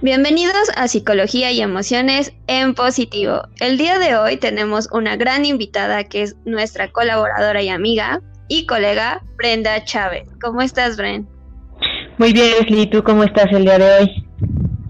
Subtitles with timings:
[0.00, 3.42] Bienvenidos a Psicología y Emociones en Positivo.
[3.58, 8.64] El día de hoy tenemos una gran invitada que es nuestra colaboradora y amiga y
[8.66, 10.28] colega Brenda Chávez.
[10.40, 11.28] ¿Cómo estás, Bren?
[12.16, 12.86] Muy bien, Leslie.
[12.86, 14.28] ¿Tú cómo estás el día de hoy?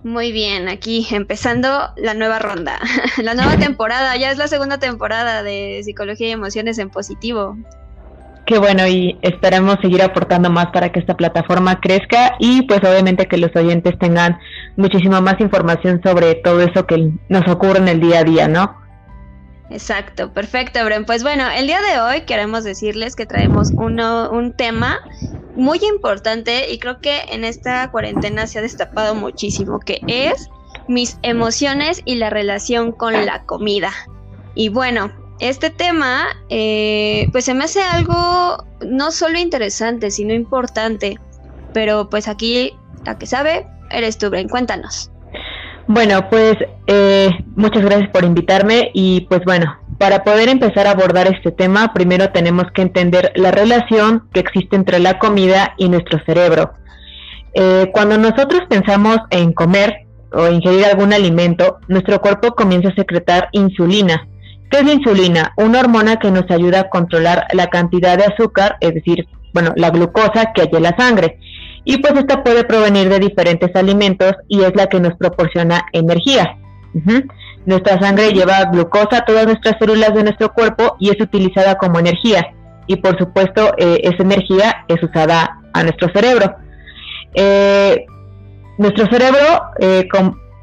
[0.04, 2.78] Muy bien, aquí empezando la nueva ronda,
[3.22, 7.56] la nueva temporada, ya es la segunda temporada de Psicología y Emociones en Positivo.
[8.48, 13.26] Qué bueno y esperamos seguir aportando más para que esta plataforma crezca y pues obviamente
[13.26, 14.38] que los oyentes tengan
[14.74, 18.74] muchísima más información sobre todo eso que nos ocurre en el día a día, ¿no?
[19.68, 21.04] Exacto, perfecto, Bren.
[21.04, 24.98] Pues bueno, el día de hoy queremos decirles que traemos uno, un tema
[25.54, 30.48] muy importante y creo que en esta cuarentena se ha destapado muchísimo, que es
[30.88, 33.92] mis emociones y la relación con la comida.
[34.54, 41.18] Y bueno, este tema eh, pues se me hace algo no solo interesante, sino importante.
[41.72, 45.10] Pero pues aquí la que sabe eres tú, Bren, cuéntanos.
[45.86, 51.26] Bueno, pues eh, muchas gracias por invitarme y pues bueno, para poder empezar a abordar
[51.26, 56.20] este tema, primero tenemos que entender la relación que existe entre la comida y nuestro
[56.24, 56.74] cerebro.
[57.54, 63.48] Eh, cuando nosotros pensamos en comer o ingerir algún alimento, nuestro cuerpo comienza a secretar
[63.52, 64.28] insulina.
[64.70, 65.52] ¿Qué es la insulina?
[65.56, 69.90] Una hormona que nos ayuda a controlar la cantidad de azúcar, es decir, bueno, la
[69.90, 71.38] glucosa que hay en la sangre.
[71.84, 76.56] Y pues esta puede provenir de diferentes alimentos y es la que nos proporciona energía.
[77.64, 81.98] Nuestra sangre lleva glucosa a todas nuestras células de nuestro cuerpo y es utilizada como
[81.98, 82.52] energía.
[82.86, 86.56] Y por supuesto, eh, esa energía es usada a nuestro cerebro.
[87.34, 88.04] Eh,
[88.78, 90.06] nuestro cerebro, eh,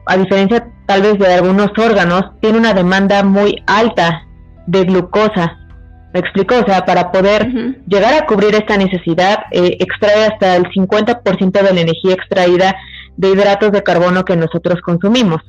[0.06, 4.24] a diferencia tal vez de algunos órganos, tiene una demanda muy alta
[4.68, 5.58] de glucosa.
[6.14, 6.56] ¿Me explico?
[6.56, 7.48] O sea, para poder
[7.88, 12.76] llegar a cubrir esta necesidad, extrae hasta el 50% de la energía extraída
[13.18, 15.42] de hidratos de carbono que nosotros consumimos.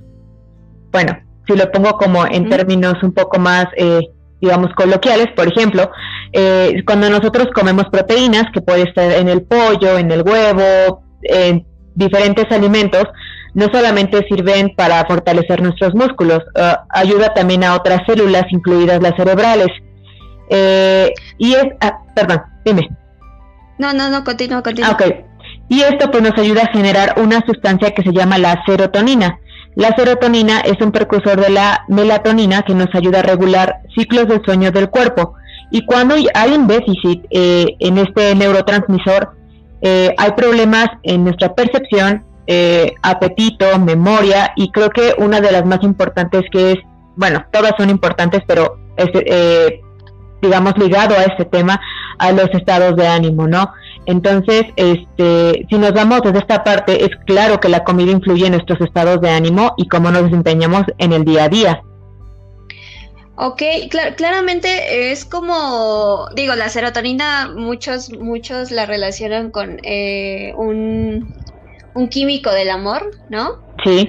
[0.90, 4.00] Bueno, si lo pongo como en términos un poco más, eh,
[4.40, 5.90] digamos, coloquiales, por ejemplo,
[6.32, 11.66] eh, cuando nosotros comemos proteínas, que puede estar en el pollo, en el huevo, en
[11.94, 13.04] diferentes alimentos,
[13.56, 19.16] no solamente sirven para fortalecer nuestros músculos, uh, ayuda también a otras células, incluidas las
[19.16, 19.68] cerebrales.
[20.50, 22.86] Eh, y es, ah, perdón, dime.
[23.78, 24.90] No, no, no, continúa, continúa.
[24.90, 25.04] Ok.
[25.70, 29.40] Y esto pues nos ayuda a generar una sustancia que se llama la serotonina.
[29.74, 34.42] La serotonina es un precursor de la melatonina que nos ayuda a regular ciclos de
[34.44, 35.32] sueño del cuerpo.
[35.70, 39.34] Y cuando hay un déficit eh, en este neurotransmisor,
[39.80, 45.64] eh, hay problemas en nuestra percepción, eh, apetito, memoria, y creo que una de las
[45.64, 46.78] más importantes que es,
[47.16, 49.08] bueno, todas son importantes, pero es,
[50.42, 51.80] digamos, ligado a este tema,
[52.18, 53.72] a los estados de ánimo, ¿no?
[54.06, 58.52] Entonces, este, si nos vamos desde esta parte, es claro que la comida influye en
[58.52, 61.82] nuestros estados de ánimo y cómo nos desempeñamos en el día a día.
[63.38, 63.62] Ok,
[64.16, 71.34] claramente es como, digo, la serotonina, muchos, muchos la relacionan con eh, un,
[71.96, 73.56] un químico del amor, ¿no?
[73.84, 74.08] Sí.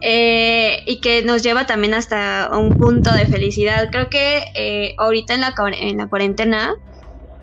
[0.00, 3.88] Eh, y que nos lleva también hasta un punto de felicidad.
[3.90, 6.74] Creo que eh, ahorita en la, en la cuarentena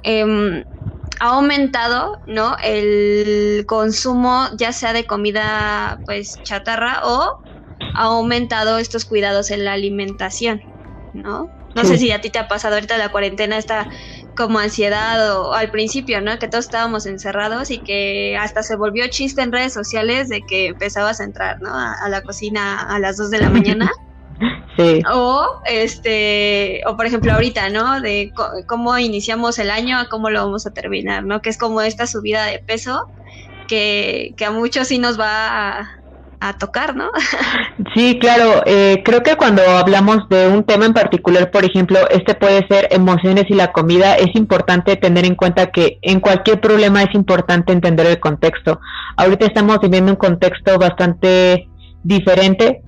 [0.03, 0.63] eh,
[1.19, 2.55] ha aumentado, ¿no?
[2.63, 7.39] El consumo ya sea de comida pues chatarra o
[7.95, 10.61] ha aumentado estos cuidados en la alimentación,
[11.13, 11.49] ¿no?
[11.75, 13.89] No sé si a ti te ha pasado ahorita la cuarentena esta
[14.35, 16.37] como ansiedad o, al principio, ¿no?
[16.39, 20.67] Que todos estábamos encerrados y que hasta se volvió chiste en redes sociales de que
[20.67, 21.69] empezabas a entrar, ¿no?
[21.73, 23.91] A, la cocina a las 2 de la mañana.
[24.77, 25.01] Sí.
[25.09, 28.01] O, este, o por ejemplo ahorita, ¿no?
[28.01, 28.33] De
[28.67, 31.41] cómo iniciamos el año a cómo lo vamos a terminar, ¿no?
[31.41, 33.09] Que es como esta subida de peso
[33.69, 35.99] que, que a muchos sí nos va a,
[36.39, 37.09] a tocar, ¿no?
[37.93, 38.61] Sí, claro.
[38.65, 42.87] Eh, creo que cuando hablamos de un tema en particular, por ejemplo, este puede ser
[42.91, 47.71] emociones y la comida, es importante tener en cuenta que en cualquier problema es importante
[47.71, 48.79] entender el contexto.
[49.15, 51.69] Ahorita estamos viviendo un contexto bastante
[52.03, 52.81] diferente,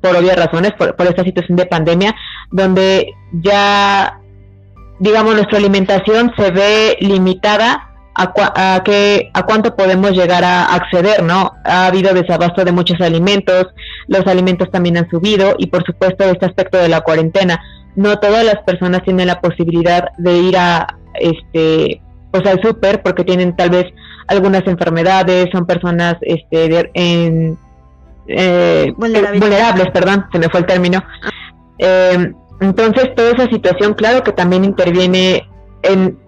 [0.00, 2.14] por obvias razones, por, por esta situación de pandemia,
[2.50, 4.20] donde ya,
[5.00, 11.22] digamos, nuestra alimentación se ve limitada a, a, que, a cuánto podemos llegar a acceder,
[11.22, 11.52] ¿no?
[11.64, 13.66] Ha habido desabasto de muchos alimentos,
[14.06, 17.60] los alimentos también han subido y por supuesto este aspecto de la cuarentena.
[17.94, 22.00] No todas las personas tienen la posibilidad de ir a este
[22.30, 23.86] pues al súper porque tienen tal vez
[24.26, 27.58] algunas enfermedades, son personas este en,
[28.26, 31.02] eh, vulnerables, perdón, se me fue el término.
[31.78, 35.46] Eh, entonces toda esa situación, claro que también interviene
[35.82, 36.21] en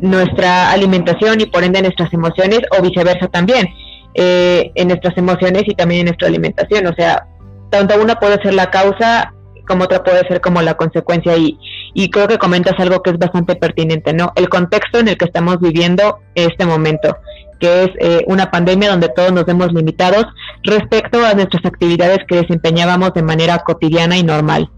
[0.00, 3.68] nuestra alimentación y por ende nuestras emociones o viceversa también,
[4.14, 6.86] eh, en nuestras emociones y también en nuestra alimentación.
[6.86, 7.26] O sea,
[7.70, 9.32] tanto una puede ser la causa
[9.68, 11.56] como otra puede ser como la consecuencia y,
[11.94, 14.32] y creo que comentas algo que es bastante pertinente, ¿no?
[14.34, 17.16] El contexto en el que estamos viviendo este momento,
[17.60, 20.26] que es eh, una pandemia donde todos nos vemos limitados
[20.64, 24.70] respecto a nuestras actividades que desempeñábamos de manera cotidiana y normal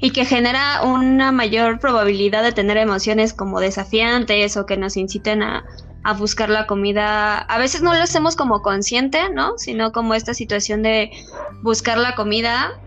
[0.00, 5.42] y que genera una mayor probabilidad de tener emociones como desafiantes o que nos inciten
[5.42, 5.64] a,
[6.04, 7.38] a buscar la comida.
[7.38, 9.58] A veces no lo hacemos como consciente, ¿no?
[9.58, 11.10] Sino como esta situación de
[11.62, 12.78] buscar la comida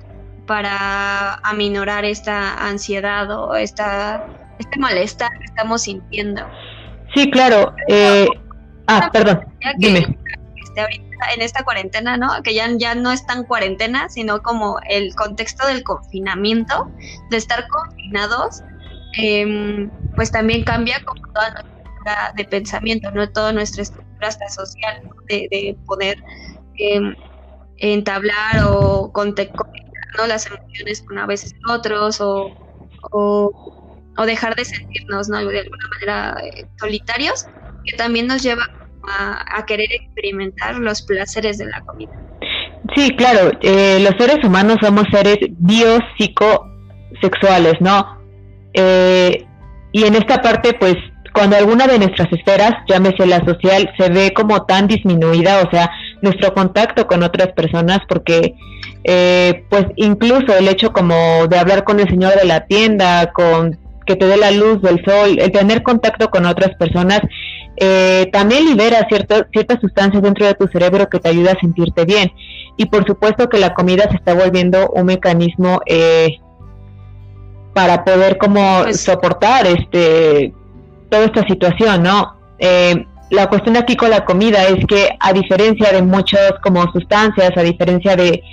[0.48, 4.26] para aminorar esta ansiedad o esta,
[4.60, 6.42] este malestar que estamos sintiendo.
[7.14, 7.74] Sí, claro.
[7.88, 8.28] Eh,
[8.88, 9.42] ah, perdón.
[9.78, 10.18] Dime.
[11.34, 12.30] En esta cuarentena, ¿no?
[12.44, 16.92] Que ya, ya no es tan cuarentena, sino como el contexto del confinamiento,
[17.30, 18.62] de estar confinados,
[19.18, 23.30] em, pues también cambia como toda nuestra de pensamiento, ¿no?
[23.30, 26.18] Toda nuestra estructura hasta social, de, poder
[26.78, 27.16] em,
[27.78, 29.68] entablar o conectar
[30.18, 30.28] ¿no?
[30.28, 32.52] las emociones con a veces otros o,
[33.12, 35.40] o, dejar de sentirnos, ¿no?
[35.40, 37.48] De alguna manera eh, solitarios,
[37.86, 38.68] que también nos lleva
[39.08, 42.12] a, querer experimentar los placeres de la comida.
[42.96, 48.20] Sí, claro, eh, los seres humanos somos seres biopsicosexuales, ¿no?
[48.74, 49.46] Eh,
[49.92, 50.96] y en esta parte, pues,
[51.34, 55.90] cuando alguna de nuestras esferas, llámese la social, se ve como tan disminuida, o sea,
[56.22, 58.56] nuestro contacto con otras personas, porque,
[59.04, 63.80] eh, pues, incluso el hecho como de hablar con el señor de la tienda, con
[64.06, 67.22] que te dé la luz del sol, el tener contacto con otras personas,
[67.78, 72.06] eh, también libera ciertas ciertas sustancias dentro de tu cerebro que te ayuda a sentirte
[72.06, 72.32] bien.
[72.78, 76.40] Y por supuesto que la comida se está volviendo un mecanismo eh,
[77.74, 80.54] para poder como pues soportar este
[81.10, 82.36] toda esta situación, ¿no?
[82.60, 87.52] Eh, la cuestión aquí con la comida es que a diferencia de muchas como sustancias,
[87.56, 88.44] a diferencia de,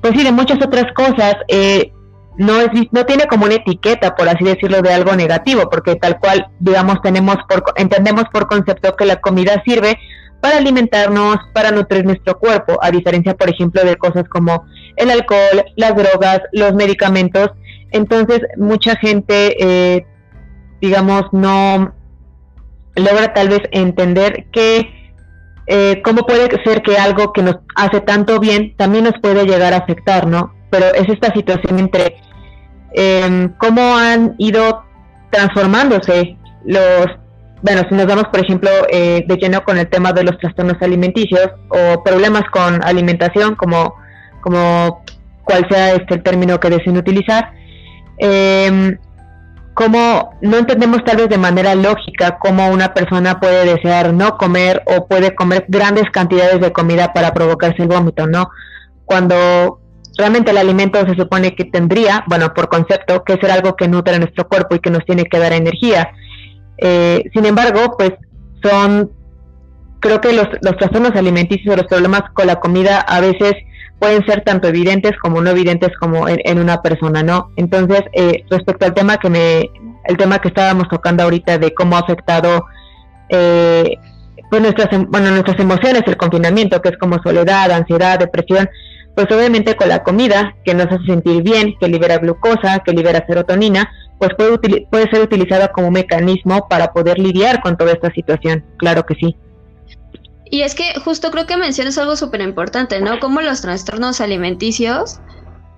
[0.00, 1.92] pues sí, de muchas otras cosas, eh,
[2.36, 6.18] no es no tiene como una etiqueta por así decirlo de algo negativo porque tal
[6.18, 9.98] cual digamos tenemos por entendemos por concepto que la comida sirve
[10.40, 14.64] para alimentarnos para nutrir nuestro cuerpo a diferencia por ejemplo de cosas como
[14.96, 17.50] el alcohol las drogas los medicamentos.
[17.90, 20.06] Entonces mucha gente eh,
[20.80, 21.94] digamos no
[22.96, 24.90] logra tal vez entender que
[25.66, 29.72] eh, cómo puede ser que algo que nos hace tanto bien también nos puede llegar
[29.74, 32.16] a afectar no pero es esta situación entre
[32.94, 34.82] eh, cómo han ido
[35.30, 37.06] transformándose los,
[37.60, 40.80] bueno, si nos vamos, por ejemplo, eh, de lleno con el tema de los trastornos
[40.80, 43.94] alimenticios o problemas con alimentación, como,
[44.40, 45.04] como
[45.44, 47.52] cual sea este el término que deseen utilizar,
[48.18, 48.96] eh,
[49.74, 54.82] cómo no entendemos tal vez de manera lógica cómo una persona puede desear no comer
[54.86, 58.48] o puede comer grandes cantidades de comida para provocarse el vómito, ¿no?
[59.04, 59.81] Cuando
[60.16, 64.18] realmente el alimento se supone que tendría, bueno, por concepto, que ser algo que nutre
[64.18, 66.10] nuestro cuerpo y que nos tiene que dar energía.
[66.78, 68.12] Eh, sin embargo, pues
[68.62, 69.10] son,
[70.00, 73.54] creo que los, los trastornos alimenticios o los problemas con la comida a veces
[73.98, 77.52] pueden ser tanto evidentes como no evidentes como en, una persona, ¿no?
[77.56, 79.70] Entonces, eh, respecto al tema que me,
[80.06, 82.66] el tema que estábamos tocando ahorita de cómo ha afectado
[83.28, 83.96] eh,
[84.50, 88.68] pues nuestras, em, bueno, nuestras emociones, el confinamiento, que es como soledad, ansiedad, depresión,
[89.14, 93.24] pues obviamente con la comida que nos hace sentir bien, que libera glucosa, que libera
[93.26, 98.64] serotonina, pues puede, puede ser utilizada como mecanismo para poder lidiar con toda esta situación,
[98.78, 99.36] claro que sí.
[100.44, 103.18] Y es que justo creo que mencionas algo súper importante, ¿no?
[103.20, 105.18] Como los trastornos alimenticios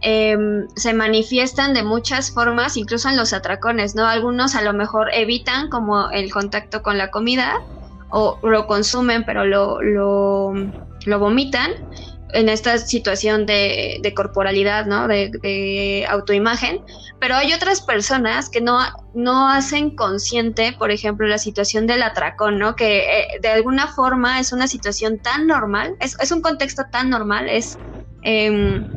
[0.01, 4.07] em, se manifiestan de muchas formas, incluso en los atracones, ¿no?
[4.07, 7.63] Algunos a lo mejor evitan como el contacto con la comida
[8.11, 10.53] o lo consumen pero lo, lo,
[11.07, 11.73] lo vomitan
[12.35, 15.09] en esta situación de, corporalidad, ¿no?
[15.09, 16.81] De, autoimagen,
[17.21, 18.79] pero hay otras personas que no,
[19.15, 22.77] no hacen consciente, por ejemplo, la situación del atracón, ¿no?
[22.77, 27.49] Que eh, de alguna forma es una situación tan normal, es, un contexto tan normal,
[27.49, 27.79] es
[28.23, 28.91] em,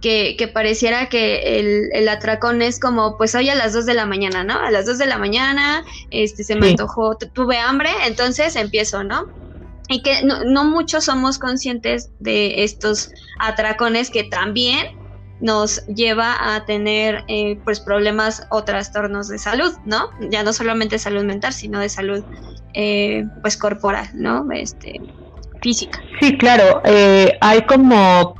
[0.00, 4.04] que, pareciera que el, el, atracón es como, pues hoy a las 2 de la
[4.04, 4.58] mañana, ¿no?
[4.58, 9.41] A las 2 de la mañana, este, se me antojó, tuve hambre, entonces empiezo, ¿no?
[9.88, 14.98] Y que no, muchos somos conscientes de estos atracones que también
[15.40, 20.10] nos lleva a tener eh, pues problemas o trastornos de salud, ¿no?
[20.30, 22.24] Ya no solamente salud mental, sino de salud
[22.74, 24.46] eh, pues corporal, ¿no?
[24.52, 25.00] Este,
[25.60, 26.00] física.
[26.20, 28.36] Sí, claro, eh, hay como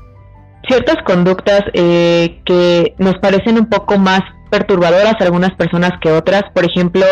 [0.68, 4.20] ciertas conductas que nos parecen un poco más
[4.52, 7.04] perturbadoras a algunas personas que otras, por ejemplo,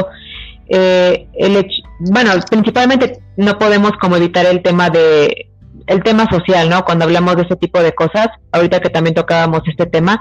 [0.72, 1.66] eh, el
[1.98, 5.48] bueno, principalmente no podemos como evitar el tema de
[5.88, 6.84] el tema social, ¿no?
[6.84, 10.20] Cuando hablamos de ese tipo de cosas, ahorita que también tocábamos este tema,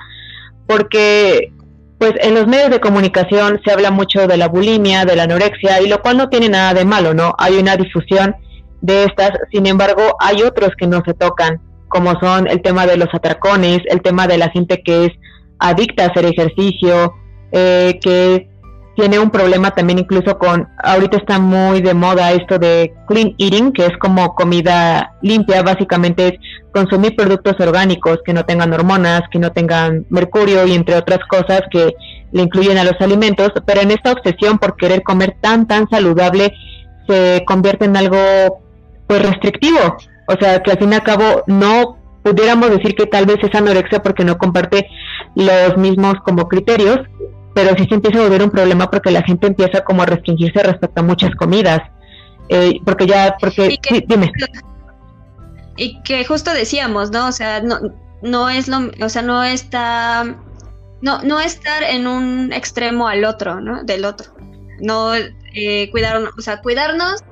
[0.66, 1.54] porque
[2.00, 5.82] pues en los medios de comunicación se habla mucho de la bulimia, de la anorexia,
[5.82, 7.36] y lo cual no tiene nada de malo, ¿no?
[7.38, 8.36] Hay una difusión
[8.82, 12.98] de estas, sin embargo, hay otros que no se tocan, como son el tema de
[12.98, 15.12] los atracones, el tema de la gente que es
[15.60, 17.14] adicta a hacer ejercicio,
[17.52, 18.49] eh, que
[19.00, 23.72] tiene un problema también incluso con, ahorita está muy de moda esto de clean eating,
[23.72, 26.34] que es como comida limpia, básicamente es
[26.74, 31.62] consumir productos orgánicos que no tengan hormonas, que no tengan mercurio y entre otras cosas
[31.72, 31.96] que
[32.34, 36.52] le incluyen a los alimentos, pero en esta obsesión por querer comer tan, tan saludable,
[37.08, 38.18] se convierte en algo
[39.08, 39.96] pues restrictivo,
[40.28, 43.56] o sea que al fin y al cabo no pudiéramos decir que tal vez es
[43.56, 44.88] anorexia porque no comparte
[45.36, 47.00] los mismos como criterios,
[47.54, 50.64] pero sí se empieza a volver un problema porque la gente empieza como a restringirse
[50.64, 51.82] respecto a muchas comidas.
[52.50, 54.32] Eh, porque ya, porque, sí, dime.
[55.78, 57.28] Y que justo decíamos, ¿no?
[57.28, 57.80] O sea, no,
[58.22, 60.36] no es lo, o sea, no está,
[61.02, 63.84] no, no estar en un extremo al otro, ¿no?
[63.84, 64.34] Del otro.
[64.82, 67.24] No eh, cuidarnos, o sea, cuidarnos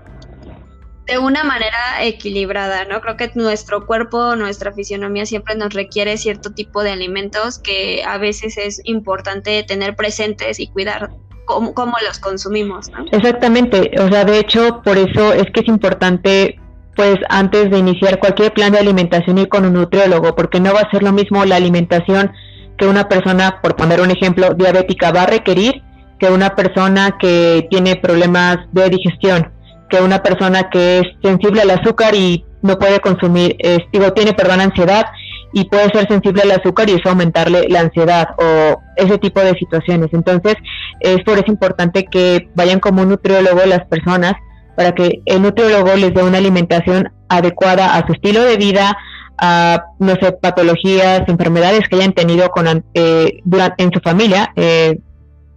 [1.08, 3.00] de una manera equilibrada, ¿no?
[3.00, 8.18] Creo que nuestro cuerpo, nuestra fisionomía siempre nos requiere cierto tipo de alimentos que a
[8.18, 11.12] veces es importante tener presentes y cuidar
[11.46, 13.06] cómo, los consumimos, ¿no?
[13.12, 16.60] Exactamente, o sea, de hecho, por eso es que es importante
[16.98, 20.82] pues antes de iniciar cualquier plan de alimentación ir con un nutriólogo, porque no va
[20.82, 22.32] a ser lo mismo la alimentación
[22.78, 25.84] que una persona, por poner un ejemplo, diabética va a requerir
[26.20, 29.57] que una persona que tiene problemas de digestión
[29.89, 33.56] que una persona que es sensible al azúcar y no puede consumir,
[33.91, 35.06] digo, tiene, perdón, ansiedad
[35.53, 39.53] y puede ser sensible al azúcar y eso aumentarle la ansiedad o ese tipo de
[39.58, 40.10] situaciones.
[40.12, 40.56] Entonces,
[41.00, 44.34] es por eso importante que vayan como un nutriólogo las personas
[44.75, 48.96] para que el nutriólogo les dé una alimentación adecuada a su estilo de vida,
[49.38, 55.00] a, no sé, patologías, enfermedades que hayan tenido con, eh, durante, en su familia, eh,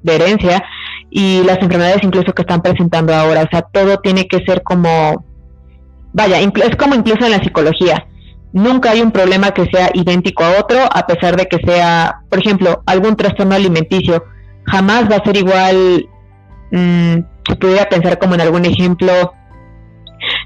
[0.03, 0.63] de herencia,
[1.11, 3.43] y las enfermedades incluso que están presentando ahora.
[3.43, 5.25] O sea, todo tiene que ser como,
[6.13, 8.07] vaya, es como incluso en la psicología.
[8.53, 12.39] Nunca hay un problema que sea idéntico a otro, a pesar de que sea, por
[12.39, 14.25] ejemplo, algún trastorno alimenticio.
[14.65, 16.09] Jamás va a ser igual,
[16.71, 19.33] mmm, si pudiera pensar como en algún ejemplo,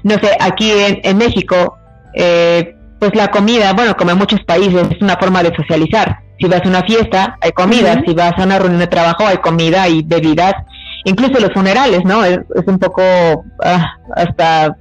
[0.03, 1.77] no sé, aquí en, en México,
[2.13, 2.75] eh,
[3.09, 6.61] pues la comida, bueno, como en muchos países, es una forma de socializar si vas
[6.65, 8.01] a una fiesta, hay comida.
[8.05, 10.53] Si vas a una reunión de trabajo, hay comida y bebidas.
[11.05, 12.25] Incluso los funerales, ¿no?
[12.25, 13.01] Es, un poco
[13.63, 14.75] ah, hasta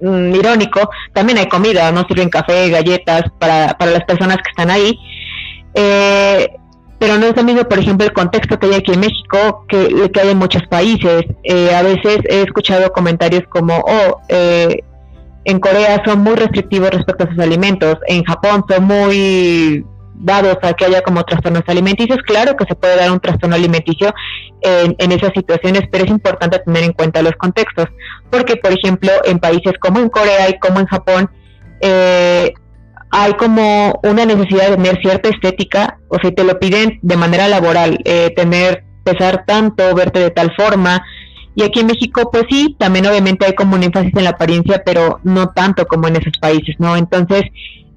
[0.00, 0.90] mm, irónico.
[1.12, 2.04] También hay comida, ¿no?
[2.06, 4.98] Sirven café, galletas para, para las personas que están ahí.
[5.74, 6.48] Eh,
[6.98, 10.10] pero no es lo mismo, por ejemplo, el contexto que hay aquí en México que,
[10.12, 11.24] que hay en muchos países.
[11.42, 14.84] Eh, a veces he escuchado comentarios como, oh, eh,
[15.44, 19.84] en Corea son muy restrictivos respecto a sus alimentos, en Japón son muy
[20.14, 24.14] dados a que haya como trastornos alimenticios, claro que se puede dar un trastorno alimenticio
[24.60, 27.86] en, esas situaciones, pero es importante tener en cuenta los contextos,
[28.30, 31.30] porque por ejemplo en países como en Corea y como en Japón,
[31.80, 32.52] eh,
[33.10, 37.48] hay como una necesidad de tener cierta estética, o sea, te lo piden de manera
[37.48, 41.04] laboral, eh, tener, pesar tanto, verte de tal forma,
[41.54, 44.82] y aquí en México, pues sí, también obviamente hay como un énfasis en la apariencia,
[44.84, 46.96] pero no tanto como en esos países, ¿no?
[46.96, 47.42] Entonces,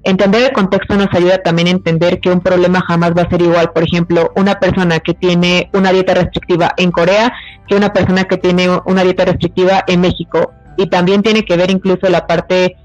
[0.06, 3.42] Entender el contexto nos ayuda también a entender que un problema jamás va a ser
[3.42, 7.32] igual, por ejemplo, una persona que tiene una dieta restrictiva en Corea
[7.66, 10.52] que una persona que tiene una dieta restrictiva en México.
[10.76, 12.76] Y también tiene que ver incluso la parte,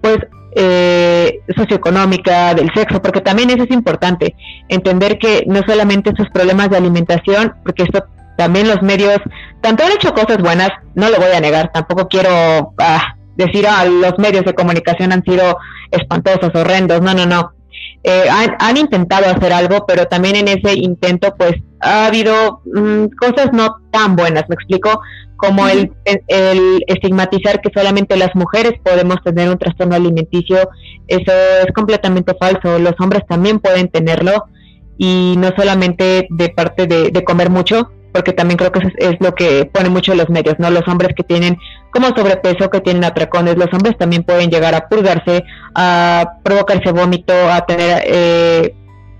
[0.00, 0.16] pues,
[0.56, 4.34] eh, socioeconómica del sexo, porque también eso es importante,
[4.68, 8.02] entender que no solamente esos problemas de alimentación, porque esto
[8.38, 9.18] también los medios,
[9.62, 13.84] tanto han hecho cosas buenas, no lo voy a negar, tampoco quiero ah, decir, ah,
[13.86, 15.56] los medios de comunicación han sido
[15.90, 17.52] espantosos, horrendos, no, no, no.
[18.04, 18.24] Eh,
[18.58, 23.76] han, intentado hacer algo, pero también en ese intento pues ha habido mm, cosas no
[23.92, 25.00] tan buenas, me explico,
[25.36, 30.68] como el, el, estigmatizar que solamente las mujeres podemos tener un trastorno alimenticio,
[31.06, 31.32] eso
[31.66, 34.46] es completamente falso, los hombres también pueden tenerlo.
[34.98, 39.16] Y no solamente de parte de, de comer mucho, porque también creo que eso es,
[39.20, 40.70] lo que pone mucho los medios, ¿no?
[40.70, 41.58] Los hombres que tienen
[41.90, 47.32] como sobrepeso, que tienen atracones, los hombres también pueden llegar a purgarse, a provocarse vómito,
[47.50, 48.74] a tener eh,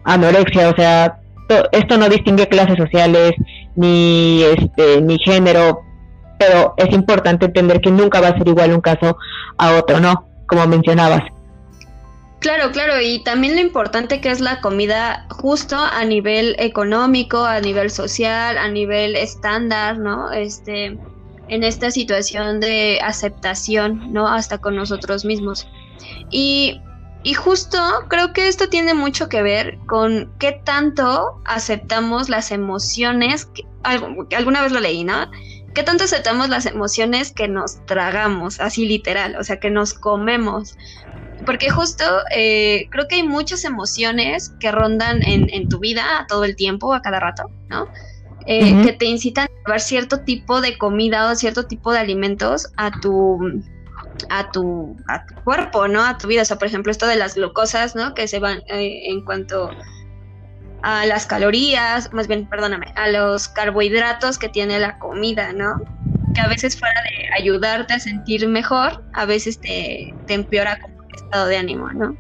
[0.05, 1.19] anorexia, o sea,
[1.73, 3.33] esto no distingue clases sociales
[3.77, 5.81] ni este ni género,
[6.39, 9.17] pero es importante entender que nunca va a ser igual un caso
[9.59, 10.27] a otro, ¿no?
[10.47, 11.23] Como mencionabas.
[12.43, 17.61] Claro, claro, y también lo importante que es la comida justo a nivel económico, a
[17.61, 20.33] nivel social, a nivel estándar, ¿no?
[20.33, 20.99] Este,
[21.47, 24.27] en esta situación de aceptación, ¿no?
[24.27, 25.69] Hasta con nosotros mismos.
[26.31, 26.81] Y,
[27.23, 33.45] y justo creo que esto tiene mucho que ver con qué tanto aceptamos las emociones,
[33.47, 33.63] que,
[34.35, 35.31] alguna vez lo leí, ¿no?
[35.75, 40.77] ¿Qué tanto aceptamos las emociones que nos tragamos, así literal, o sea, que nos comemos?
[41.45, 46.57] Porque justo eh, creo que hay muchas emociones que rondan en, tu vida todo el
[46.57, 47.89] tiempo, a cada rato, ¿no?
[48.47, 52.69] Eh, que te incitan a llevar cierto tipo de comida o cierto tipo de alimentos
[52.77, 53.39] a tu,
[54.31, 56.05] a tu, a tu cuerpo, ¿no?
[56.05, 56.43] A tu vida.
[56.43, 58.15] O sea, por ejemplo, esto de las glucosas, ¿no?
[58.15, 59.71] Que se van eh, en cuanto
[60.83, 65.81] a las calorías, más bien, perdóname, a los carbohidratos que tiene la comida, ¿no?
[66.35, 71.02] Que a veces fuera de ayudarte a sentir mejor, a veces te, te empeora como
[71.17, 72.17] estado de ánimo, ¿no?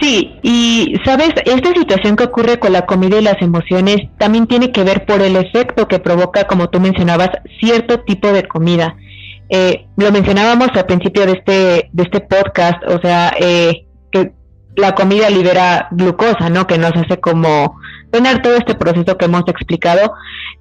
[0.00, 4.70] Sí, y sabes, esta situación que ocurre con la comida y las emociones también tiene
[4.70, 8.96] que ver por el efecto que provoca, como tú mencionabas, cierto tipo de comida.
[9.48, 14.32] Eh, lo mencionábamos al principio de este, de este podcast, o sea, eh, que
[14.76, 16.66] la comida libera glucosa, ¿no?
[16.66, 20.12] Que nos hace como tener todo este proceso que hemos explicado,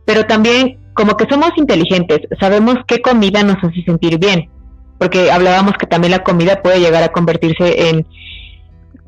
[0.06, 4.50] pero también como que somos inteligentes, sabemos qué comida nos hace sentir bien,
[4.98, 8.08] porque hablábamos que también la comida puede llegar a convertirse en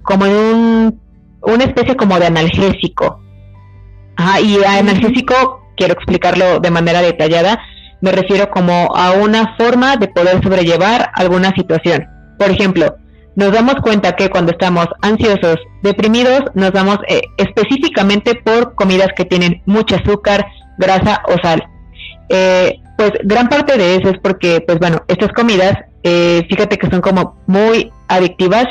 [0.02, 1.02] como en un,
[1.42, 3.22] una especie como de analgésico.
[4.16, 7.60] Ajá, y a analgésico quiero explicarlo de manera detallada,
[8.02, 12.08] me refiero como a una forma de poder sobrellevar alguna situación.
[12.38, 12.96] Por ejemplo,
[13.36, 19.26] nos damos cuenta que cuando estamos ansiosos, deprimidos, nos damos eh, específicamente por comidas que
[19.26, 20.46] tienen mucho azúcar,
[20.78, 21.64] grasa o sal.
[22.30, 26.90] Eh, pues gran parte de eso es porque, pues bueno, estas comidas, eh, fíjate que
[26.90, 28.66] son como muy adictivas,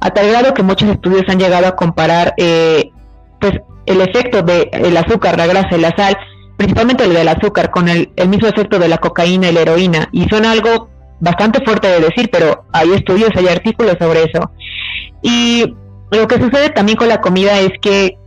[0.00, 3.52] a tal grado que muchos estudios han llegado a comparar, pues
[3.86, 6.18] el efecto del azúcar, la grasa y la sal,
[6.56, 10.08] principalmente el del azúcar, con el, el mismo efecto de la cocaína y la heroína.
[10.10, 14.50] Y suena algo bastante fuerte de decir, pero hay estudios, hay artículos sobre eso.
[15.22, 15.76] Y
[16.10, 18.18] lo que sucede también con la comida es que,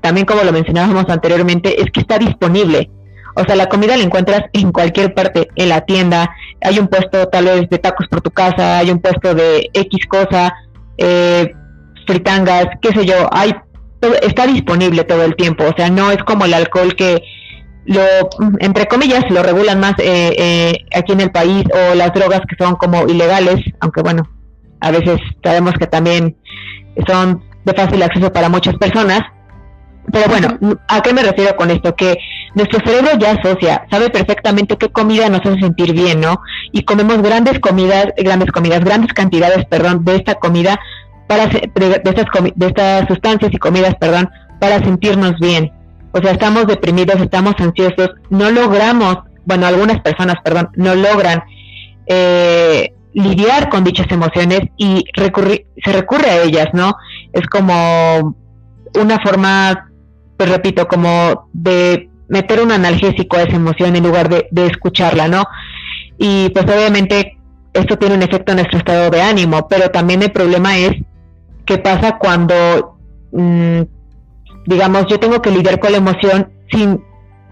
[0.00, 2.90] también como lo mencionábamos anteriormente, es que está disponible.
[3.34, 7.28] O sea, la comida la encuentras en cualquier parte, en la tienda, hay un puesto
[7.28, 10.54] tal vez de tacos por tu casa, hay un puesto de X cosa,
[10.98, 11.52] eh,
[12.06, 13.54] fritangas, qué sé yo, hay
[14.22, 17.22] está disponible todo el tiempo, o sea, no es como el alcohol que
[17.84, 18.02] lo,
[18.60, 22.56] entre comillas, lo regulan más eh, eh, aquí en el país o las drogas que
[22.62, 24.28] son como ilegales, aunque bueno,
[24.80, 26.36] a veces sabemos que también
[27.06, 29.20] son de fácil acceso para muchas personas.
[30.12, 31.94] Pero bueno, ¿a qué me refiero con esto?
[31.94, 32.16] Que
[32.54, 36.40] nuestro cerebro ya asocia, sabe perfectamente qué comida nos hace sentir bien, ¿no?
[36.72, 40.78] Y comemos grandes comidas, grandes comidas, grandes cantidades, perdón, de esta comida,
[41.26, 41.70] para de,
[42.04, 45.72] estas, de estas sustancias y comidas, perdón, para sentirnos bien
[46.12, 51.42] o sea, estamos deprimidos, estamos ansiosos, no logramos, bueno, algunas personas, perdón, no logran
[52.06, 56.94] eh, lidiar con dichas emociones y se recurre a ellas, ¿no?
[57.32, 58.36] Es como
[59.00, 59.90] una forma,
[60.36, 65.44] pues repito, como de meter un analgésico a esa emoción en lugar de, escucharla, ¿no?
[66.16, 67.36] Y pues obviamente
[67.74, 70.92] esto tiene un efecto en nuestro estado de ánimo, pero también el problema es
[71.66, 72.98] qué pasa cuando
[73.32, 73.82] mm,
[74.66, 77.02] digamos, yo tengo que lidiar con la emoción sin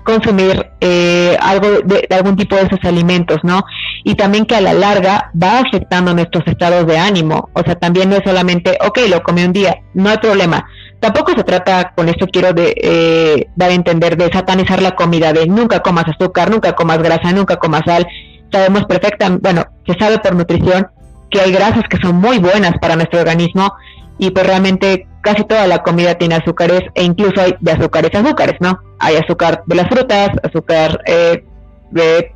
[0.05, 3.63] consumir eh, algo de, algún tipo de esos alimentos, ¿no?
[4.05, 7.51] Y también que a la larga va afectando nuestros estados de ánimo.
[7.53, 10.67] O sea, también no es solamente, ok, lo comí un día, no hay problema.
[11.01, 15.33] Tampoco se trata, con esto quiero de, eh, dar a entender, de satanizar la comida,
[15.33, 18.07] de nunca comas azúcar, nunca comas grasa, nunca comas sal.
[18.51, 20.89] Sabemos perfectamente, bueno, se sabe por nutrición
[21.31, 23.73] que hay grasas que son muy buenas para nuestro organismo
[24.19, 28.57] y pues realmente casi toda la comida tiene azúcares e incluso hay de azúcares azúcares,
[28.61, 28.81] ¿no?
[28.99, 31.45] Hay azúcar de las frutas, azúcar eh,
[31.91, 32.35] de...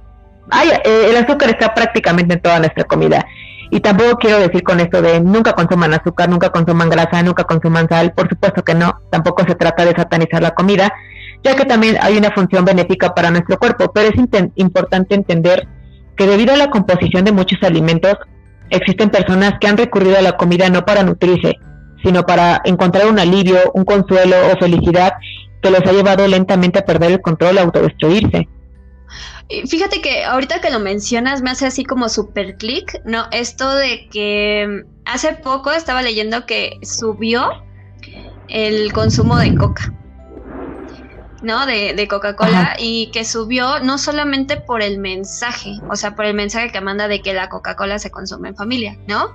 [0.51, 3.27] Hay, eh, el azúcar está prácticamente en toda nuestra comida.
[3.75, 7.89] Y tampoco quiero decir con esto de nunca consuman azúcar, nunca consuman grasa, nunca consuman
[7.89, 8.13] sal.
[8.13, 9.01] Por supuesto que no.
[9.11, 10.93] Tampoco se trata de satanizar la comida,
[11.43, 13.91] ya que también hay una función benéfica para nuestro cuerpo.
[13.95, 15.67] Pero es importante entender
[16.19, 18.19] que debido a la composición de muchos alimentos,
[18.69, 21.55] existen personas que han recurrido a la comida no para nutrirse,
[22.05, 25.15] sino para encontrar un alivio, un consuelo o felicidad
[25.63, 28.51] que los ha llevado lentamente a perder el control, a autodestruirse.
[29.69, 33.27] Fíjate que ahorita que lo mencionas me hace así como super clic, ¿no?
[33.33, 37.51] Esto de que hace poco estaba leyendo que subió
[38.49, 39.93] el consumo de coca,
[41.43, 41.67] ¿no?
[41.67, 46.35] De, de Coca-Cola y que subió no solamente por el mensaje, o sea, por el
[46.35, 49.35] mensaje que manda de que la Coca-Cola se consume en familia, ¿no?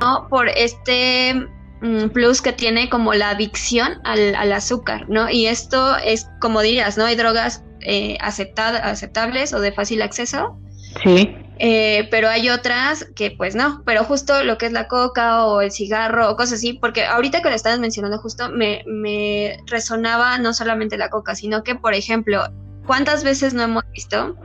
[0.00, 1.34] No, por este
[1.80, 5.28] mm, plus que tiene como la adicción al, azúcar, ¿no?
[5.28, 7.04] Y esto es, como dirías, ¿no?
[7.04, 10.58] Hay drogas eh, aceptables o de fácil acceso.
[11.02, 11.36] Sí.
[11.60, 15.60] Eh, pero hay otras que pues no, pero justo lo que es la coca o
[15.60, 20.38] el cigarro o cosas así, porque ahorita que lo estabas mencionando justo me, me resonaba
[20.38, 22.44] no solamente la coca, sino que por ejemplo,
[22.86, 24.36] ¿cuántas veces no hemos visto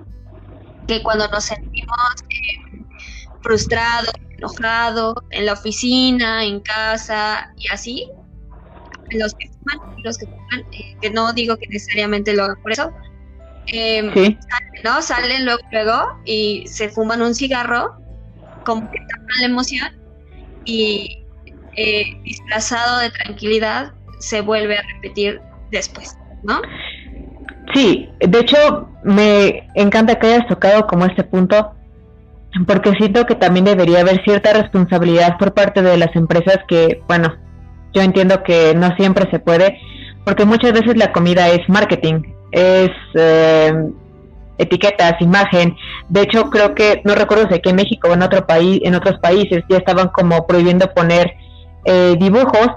[0.88, 1.98] que cuando nos sentimos
[2.30, 2.84] eh,
[3.42, 8.10] frustrados, enojados, en la oficina, en casa y así,
[9.12, 12.72] los que fuman, los que fuman, eh, que no digo que necesariamente lo hagan por
[12.72, 12.92] eso,
[13.68, 15.02] eh, salen, ¿no?
[15.02, 17.96] Salen luego, luego y se fuman un cigarro,
[18.64, 19.90] como que tapan la emoción
[20.66, 21.24] y
[21.76, 26.62] eh, disfrazado de tranquilidad se vuelve a repetir después, ¿no?
[27.74, 31.74] Sí, de hecho me encanta que hayas tocado como este punto,
[32.68, 37.36] porque siento que también debería haber cierta responsabilidad por parte de las empresas que, bueno,
[37.94, 39.80] yo entiendo que no siempre se puede,
[40.26, 42.22] porque muchas veces la comida es marketing,
[42.54, 43.74] es eh,
[44.58, 45.76] etiquetas, imagen.
[46.10, 48.96] De hecho, creo que, no recuerdo si aquí en México o en otro país, en
[48.96, 51.34] otros países ya estaban como prohibiendo poner
[51.86, 52.68] eh, dibujos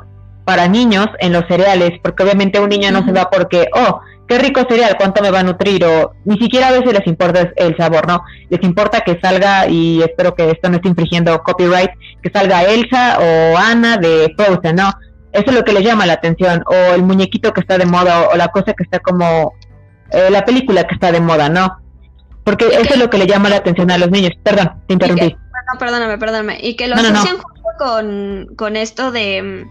[0.44, 4.38] para niños en los cereales, porque obviamente un niño no se va porque, oh, qué
[4.38, 7.76] rico cereal, cuánto me va a nutrir, o ni siquiera a veces les importa el
[7.76, 8.22] sabor, ¿no?
[8.48, 11.90] Les importa que salga, y espero que esto no esté infringiendo copyright,
[12.22, 14.92] que salga Elsa o Ana de Frozen, ¿no?
[15.32, 18.28] Eso es lo que les llama la atención, o el muñequito que está de moda,
[18.32, 19.52] o la cosa que está como
[20.10, 21.78] eh, la película que está de moda, ¿no?
[22.44, 24.30] Porque eso es lo que le llama la atención a los niños.
[24.42, 25.34] Perdón, te interrumpí.
[25.34, 26.58] no, perdóname, perdóname.
[26.62, 27.38] Y que lo asocian
[27.78, 29.66] con, con esto de,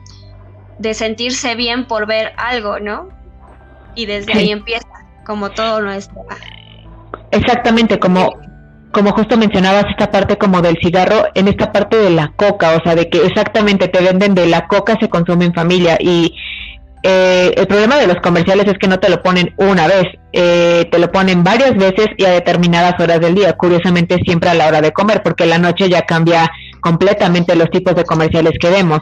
[0.79, 3.09] de sentirse bien por ver algo, ¿no?
[3.95, 4.87] Y desde ahí empieza,
[5.25, 6.25] como todo nuestro.
[7.31, 8.33] Exactamente, como,
[8.91, 12.83] como justo mencionabas esta parte como del cigarro, en esta parte de la coca, o
[12.83, 16.35] sea, de que exactamente te venden de la coca se consume en familia y
[17.07, 20.87] eh, el problema de los comerciales es que no te lo ponen una vez, eh,
[20.91, 24.65] te lo ponen varias veces y a determinadas horas del día, curiosamente siempre a la
[24.65, 26.49] hora de comer, porque la noche ya cambia
[26.81, 29.01] completamente los tipos de comerciales que vemos.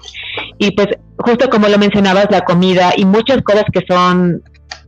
[0.58, 4.44] Y pues justo como lo mencionabas, la comida y muchas cosas que son,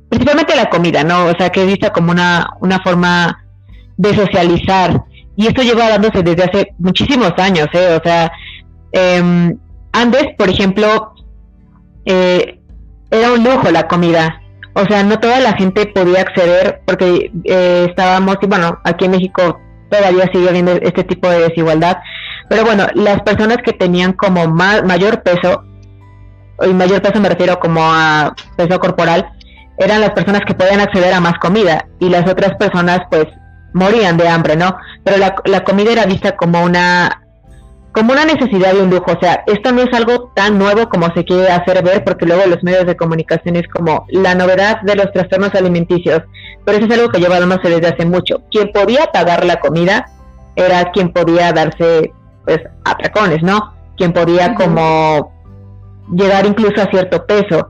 [0.09, 1.27] principalmente la comida, ¿no?
[1.27, 3.45] O sea, que es vista como una, una forma
[3.95, 5.03] de socializar.
[5.37, 7.97] Y esto lleva dándose desde hace muchísimos años, ¿eh?
[7.97, 8.29] O sea,
[8.91, 9.55] eh,
[9.93, 11.13] antes, por ejemplo,
[12.03, 12.59] eh,
[13.19, 14.41] era un lujo la comida.
[14.73, 19.11] O sea, no toda la gente podía acceder porque eh, estábamos, y bueno, aquí en
[19.11, 21.97] México todavía sigue habiendo este tipo de desigualdad.
[22.49, 25.63] Pero bueno, las personas que tenían como mayor peso,
[26.61, 29.29] y mayor peso me refiero como a peso corporal,
[29.77, 33.25] eran las personas que podían acceder a más comida y las otras personas pues
[33.73, 34.77] morían de hambre, ¿no?
[35.03, 37.24] Pero la, la comida era vista como una
[37.95, 39.13] como una necesidad y un lujo.
[39.13, 42.45] O sea, esto no es algo tan nuevo como se quiere hacer ver, porque luego
[42.45, 46.21] los medios de comunicación es como la novedad de los trastornos alimenticios.
[46.65, 48.41] Pero eso es algo que lleva dándose desde hace mucho.
[48.51, 50.07] Quien podía pagar la comida
[50.57, 52.11] era quien podía darse,
[52.43, 53.73] pues, atracones, ¿no?
[53.95, 55.31] Quien podía como
[56.11, 57.69] llegar incluso a cierto peso.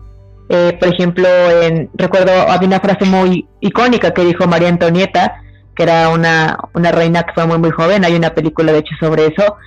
[0.50, 1.28] Eh, por ejemplo,
[1.62, 5.36] en, recuerdo, había una frase muy icónica que dijo María Antonieta,
[5.76, 8.04] que era una, una reina que fue muy, muy joven.
[8.04, 9.58] Hay una película, de hecho, sobre eso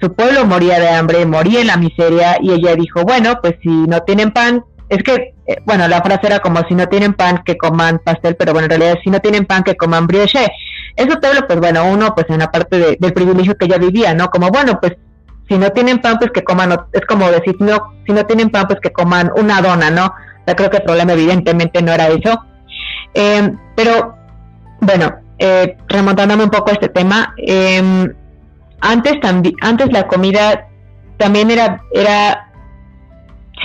[0.00, 3.68] su pueblo moría de hambre, moría en la miseria y ella dijo, bueno, pues si
[3.68, 7.42] no tienen pan, es que, eh, bueno, la frase era como si no tienen pan,
[7.44, 10.46] que coman pastel, pero bueno, en realidad si no tienen pan, que coman brioche.
[10.96, 14.28] Eso todo, pues bueno, uno pues en la parte del privilegio que ella vivía, ¿no?
[14.28, 14.94] Como, bueno, pues
[15.48, 18.66] si no tienen pan, pues que coman, es como decir, no, si no tienen pan,
[18.66, 20.14] pues que coman una dona, ¿no?
[20.46, 22.44] O creo que el problema evidentemente no era eso.
[23.14, 24.16] Eh, pero,
[24.80, 28.12] bueno, eh, remontándome un poco a este tema, eh,
[28.84, 30.68] antes también, antes la comida
[31.16, 32.52] también era, era,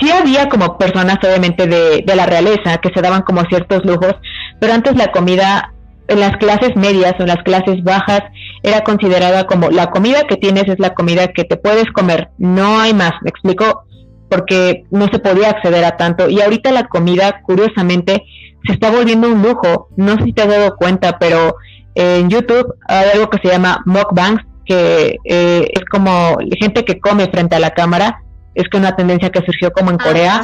[0.00, 4.14] sí había como personas obviamente de, de la realeza que se daban como ciertos lujos,
[4.58, 5.72] pero antes la comida
[6.08, 8.22] en las clases medias o en las clases bajas
[8.62, 12.80] era considerada como la comida que tienes es la comida que te puedes comer, no
[12.80, 13.84] hay más, me explico,
[14.28, 16.30] porque no se podía acceder a tanto.
[16.30, 18.22] Y ahorita la comida curiosamente
[18.64, 21.56] se está volviendo un lujo, no sé si te has dado cuenta, pero
[21.94, 27.26] en YouTube hay algo que se llama mukbangs que eh, es como gente que come
[27.26, 28.22] frente a la cámara,
[28.54, 30.42] es que una tendencia que surgió como en ah, Corea,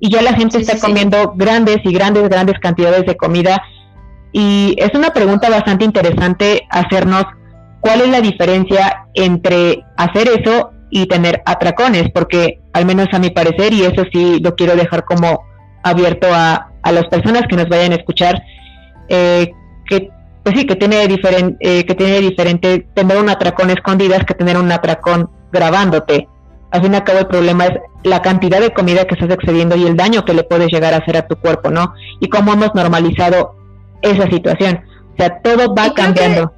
[0.00, 3.62] y ya la gente está comiendo grandes y grandes, grandes cantidades de comida,
[4.32, 7.24] y es una pregunta bastante interesante hacernos
[7.80, 13.28] cuál es la diferencia entre hacer eso y tener atracones, porque al menos a mi
[13.28, 15.44] parecer, y eso sí lo quiero dejar como
[15.82, 18.42] abierto a, a las personas que nos vayan a escuchar,
[19.10, 19.52] eh,
[19.86, 20.08] que
[20.46, 24.56] pues sí, que tiene diferente, eh, que tiene diferente tener un atracón escondidas que tener
[24.56, 26.28] un atracón grabándote.
[26.70, 27.72] Al fin y al cabo el problema es
[28.04, 30.98] la cantidad de comida que estás excediendo y el daño que le puedes llegar a
[30.98, 31.94] hacer a tu cuerpo, ¿no?
[32.20, 33.56] Y cómo hemos normalizado
[34.02, 34.84] esa situación.
[35.14, 36.52] O sea, todo va cambiando.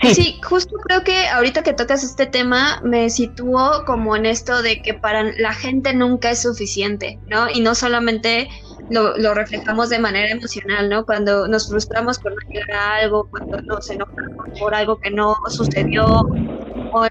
[0.00, 0.40] Sí.
[0.42, 4.94] justo creo que ahorita que tocas este tema me sitúo como en esto de que
[4.94, 7.50] para la gente nunca es suficiente, ¿no?
[7.50, 8.48] Y no solamente
[8.90, 11.04] lo, lo reflejamos de manera emocional, ¿no?
[11.04, 16.04] Cuando nos frustramos por no llegar algo, cuando nos enojamos por algo que no sucedió,
[16.06, 17.08] o a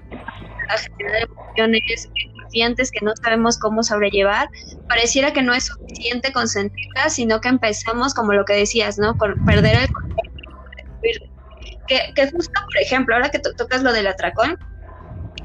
[0.98, 2.08] generar emociones
[2.40, 4.48] conscientes que no sabemos cómo sobrellevar,
[4.88, 9.16] pareciera que no es suficiente consentirlas, sino que empezamos, como lo que decías, ¿no?
[9.16, 10.16] Con perder el control
[11.86, 14.58] que, justo, por ejemplo, ahora que tocas lo del atracón,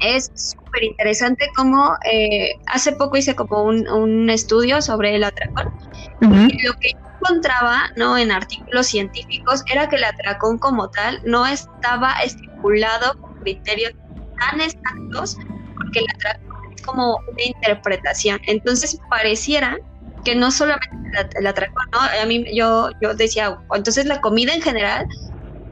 [0.00, 5.72] es súper interesante como eh, hace poco hice como un, estudio sobre el atracón
[6.22, 12.12] lo que encontraba no en artículos científicos era que el atracón como tal no estaba
[12.24, 13.92] estipulado con criterios
[14.38, 15.36] tan exactos
[15.76, 18.40] porque el atracón es como una interpretación.
[18.46, 19.78] Entonces pareciera
[20.24, 20.96] que no solamente
[21.36, 25.04] el, atracón no a mí yo yo decía entonces la comida en general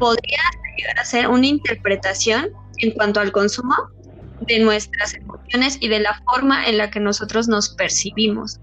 [0.00, 0.40] podría
[0.76, 3.76] llegar a ser una interpretación en cuanto al consumo
[4.40, 8.58] de nuestras emociones y de la forma en la que nosotros nos percibimos.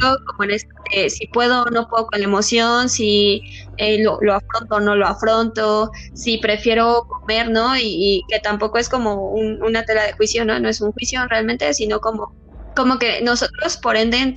[0.00, 3.42] Como en este, si puedo o no puedo con la emoción, si
[3.76, 7.76] eh, lo, afronto o no lo afronto, si prefiero comer, ¿no?
[7.76, 10.58] Y, que tampoco es como una tela de juicio, ¿no?
[10.58, 12.34] No es un juicio realmente, sino como,
[12.74, 14.34] como que nosotros, por ende,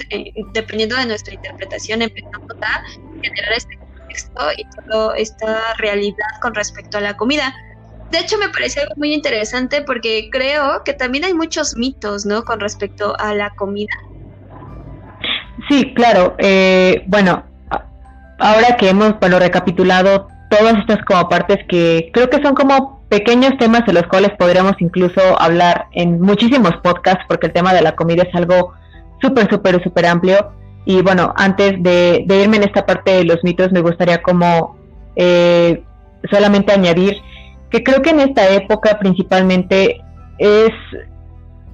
[0.53, 2.83] dependiendo de nuestra interpretación, empezamos a
[3.21, 3.77] generar este
[4.57, 7.53] y toda esta realidad con respecto a la comida.
[8.11, 12.43] De hecho, me parece algo muy interesante porque creo que también hay muchos mitos, ¿no?
[12.43, 13.93] Con respecto a la comida.
[15.69, 16.35] Sí, claro.
[16.37, 17.43] Eh, bueno,
[18.39, 23.57] ahora que hemos, bueno, recapitulado todas estas como partes que creo que son como pequeños
[23.57, 27.95] temas de los cuales podríamos incluso hablar en muchísimos podcasts porque el tema de la
[27.95, 28.73] comida es algo
[29.21, 30.51] súper, súper, súper amplio.
[30.85, 34.77] Y bueno, antes de, irme en esta parte de los mitos, me gustaría como
[35.15, 35.83] eh,
[36.29, 37.17] solamente añadir
[37.69, 40.01] que creo que en esta época principalmente
[40.37, 40.71] es,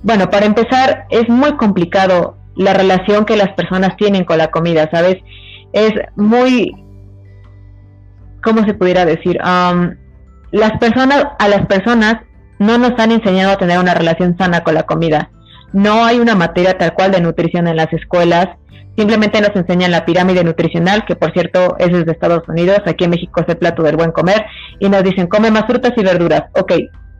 [0.03, 4.89] bueno, para empezar, es muy complicado la relación que las personas tienen con la comida,
[4.91, 5.17] ¿sabes?
[5.73, 6.75] Es muy,
[8.43, 9.39] ¿cómo se pudiera decir?
[10.51, 12.15] las personas, a las personas
[12.57, 15.31] no nos han enseñado a tener una relación sana con la comida.
[15.73, 18.47] No hay una materia tal cual de nutrición en las escuelas
[18.99, 23.11] Simplemente nos enseñan la pirámide nutricional, que por cierto es desde Estados Unidos, aquí en
[23.11, 24.45] México es el plato del buen comer,
[24.77, 26.43] y nos dicen, come más frutas y verduras.
[26.53, 26.73] Ok,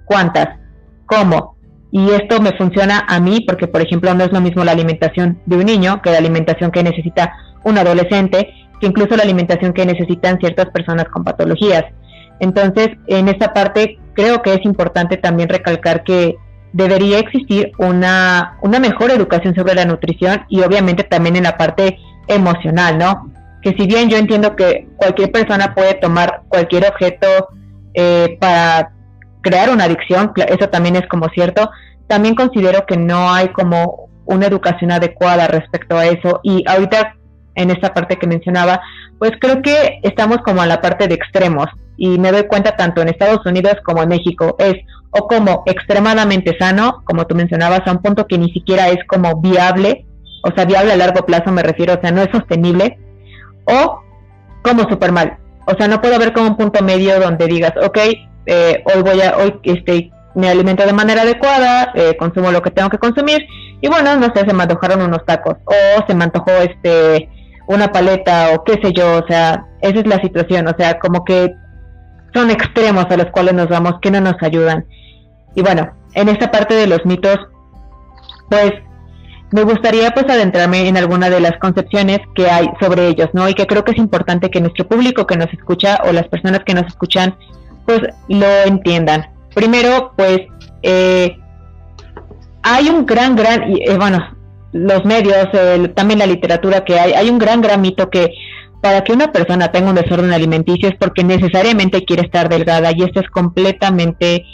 [0.04, 0.60] ¿cuántas?
[1.06, 1.56] ¿Cómo?
[1.92, 5.40] Y esto me funciona a mí porque, por ejemplo, no es lo mismo la alimentación
[5.46, 9.86] de un niño que la alimentación que necesita un adolescente, que incluso la alimentación que
[9.86, 11.86] necesitan ciertas personas con patologías.
[12.40, 16.38] Entonces, en esta parte creo que es importante también recalcar que
[16.74, 21.98] debería existir una, una mejor educación sobre la nutrición y obviamente también en la parte
[22.28, 23.32] emocional, ¿no?
[23.62, 27.28] Que si bien yo entiendo que cualquier persona puede tomar cualquier objeto
[27.94, 28.92] eh, para
[29.50, 31.70] crear una adicción, eso también es como cierto,
[32.08, 36.40] también considero que no hay como una educación adecuada respecto a eso.
[36.44, 37.16] Y ahorita
[37.56, 38.80] en esta parte que mencionaba,
[39.18, 41.66] pues creo que estamos como a la parte de extremos.
[41.98, 44.76] Y me doy cuenta tanto en Estados Unidos como en México, es
[45.12, 49.42] o como extremadamente sano, como tú mencionabas, a un punto que ni siquiera es como
[49.42, 50.06] viable,
[50.44, 53.00] o sea, viable a largo plazo me refiero, o sea, no es sostenible,
[53.66, 54.02] o
[54.62, 55.38] como súper mal.
[55.66, 57.98] O sea, no puedo haber como un punto medio donde digas, ok,
[58.46, 62.72] eh, hoy voy a, hoy este, me alimento de manera adecuada, eh, consumo lo que
[62.72, 63.46] tengo que consumir,
[63.82, 67.30] y bueno, no sé, se me antojaron unos tacos, o se me antojó este
[67.68, 71.24] una paleta, o qué sé yo, o sea, esa es la situación, o sea, como
[71.24, 71.54] que
[72.34, 74.86] son extremos a los cuales nos vamos que no nos ayudan.
[75.56, 77.38] Y bueno, en esta parte de los mitos,
[78.50, 78.74] pues
[79.52, 83.48] me gustaría pues adentrarme en alguna de las concepciones que hay sobre ellos, ¿no?
[83.50, 86.62] Y que creo que es importante que nuestro público que nos escucha o las personas
[86.66, 87.36] que nos escuchan
[87.90, 89.32] pues lo entiendan.
[89.56, 90.42] Primero, pues
[90.84, 91.36] eh,
[92.62, 94.20] hay un gran, gran, eh, bueno,
[94.74, 95.48] los medios,
[95.96, 98.32] también la literatura que hay, hay un gran, gran mito que
[98.80, 103.02] para que una persona tenga un desorden alimenticio es porque necesariamente quiere estar delgada y
[103.02, 104.46] esto es completamente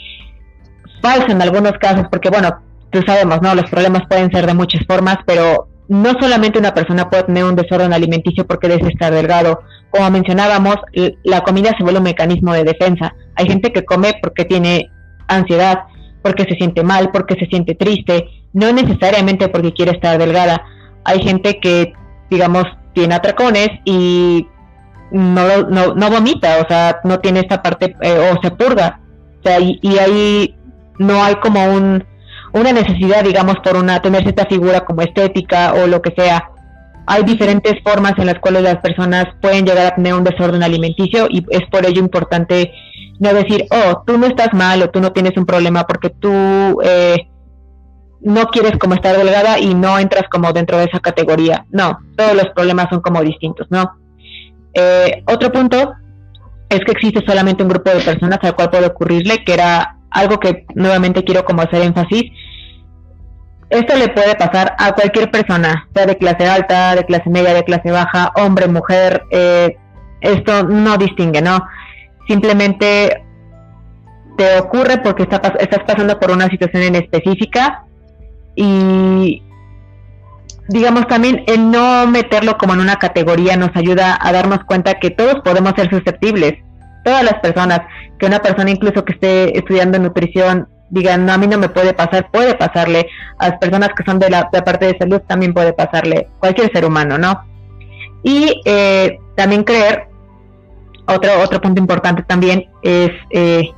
[1.01, 2.57] falso en algunos casos porque bueno,
[2.89, 3.53] tú sabemos, ¿no?
[3.53, 7.55] Los problemas pueden ser de muchas formas, pero no solamente una persona puede tener un
[7.55, 9.61] desorden alimenticio porque desea estar delgado.
[9.89, 10.77] Como mencionábamos,
[11.23, 13.15] la comida se vuelve un mecanismo de defensa.
[13.35, 14.89] Hay gente que come porque tiene
[15.27, 15.83] ansiedad,
[16.21, 20.63] porque se siente mal, porque se siente triste, no necesariamente porque quiere estar delgada.
[21.03, 21.93] Hay gente que,
[22.29, 24.47] digamos, tiene atracones y
[25.11, 29.01] no, no, no vomita, o sea, no tiene esta parte, eh, o se purga.
[29.39, 30.55] O sea, y, ahí
[30.97, 32.03] no hay como un,
[32.55, 36.49] una necesidad, digamos, por una tener cierta figura como estética o lo que sea.
[37.05, 41.27] Hay diferentes formas en las cuales las personas pueden llegar a tener un desorden alimenticio
[41.29, 42.71] y es por ello importante
[43.19, 46.31] no decir, oh, tú no estás mal o tú no tienes un problema porque tú
[46.81, 47.27] eh,
[48.21, 51.65] no quieres como estar delgada y no entras como dentro de esa categoría.
[51.71, 53.97] No, todos los problemas son como distintos, ¿no?
[54.73, 55.93] Eh, otro punto
[56.69, 60.39] es que existe solamente un grupo de personas al cual puede ocurrirle, que era algo
[60.39, 62.31] que nuevamente quiero como hacer énfasis.
[63.69, 67.63] Esto le puede pasar a cualquier persona, sea de clase alta, de clase media, de
[67.63, 69.75] clase baja, hombre, mujer, eh,
[70.21, 71.67] esto no distingue, ¿no?
[72.27, 73.23] Simplemente
[74.37, 77.85] te ocurre porque estás pasando por una situación en específica
[78.55, 79.41] y
[80.67, 85.11] digamos también el no meterlo como en una categoría nos ayuda a darnos cuenta que
[85.11, 86.55] todos podemos ser susceptibles,
[87.03, 87.81] todas las personas,
[88.17, 91.93] que una persona incluso que esté estudiando nutrición digan, no, a mí no me puede
[91.93, 95.73] pasar, puede pasarle, a las personas que son de la, parte de salud también puede
[95.73, 97.43] pasarle, cualquier ser humano, ¿no?
[98.23, 100.07] Y eh, también creer,
[101.07, 103.69] otro, otro punto importante también es eh,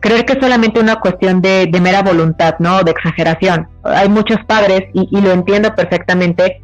[0.00, 2.82] creer que es solamente una cuestión de, mera voluntad, ¿no?
[2.82, 3.68] De exageración.
[3.82, 6.60] Hay muchos padres, y, lo entiendo perfectamente,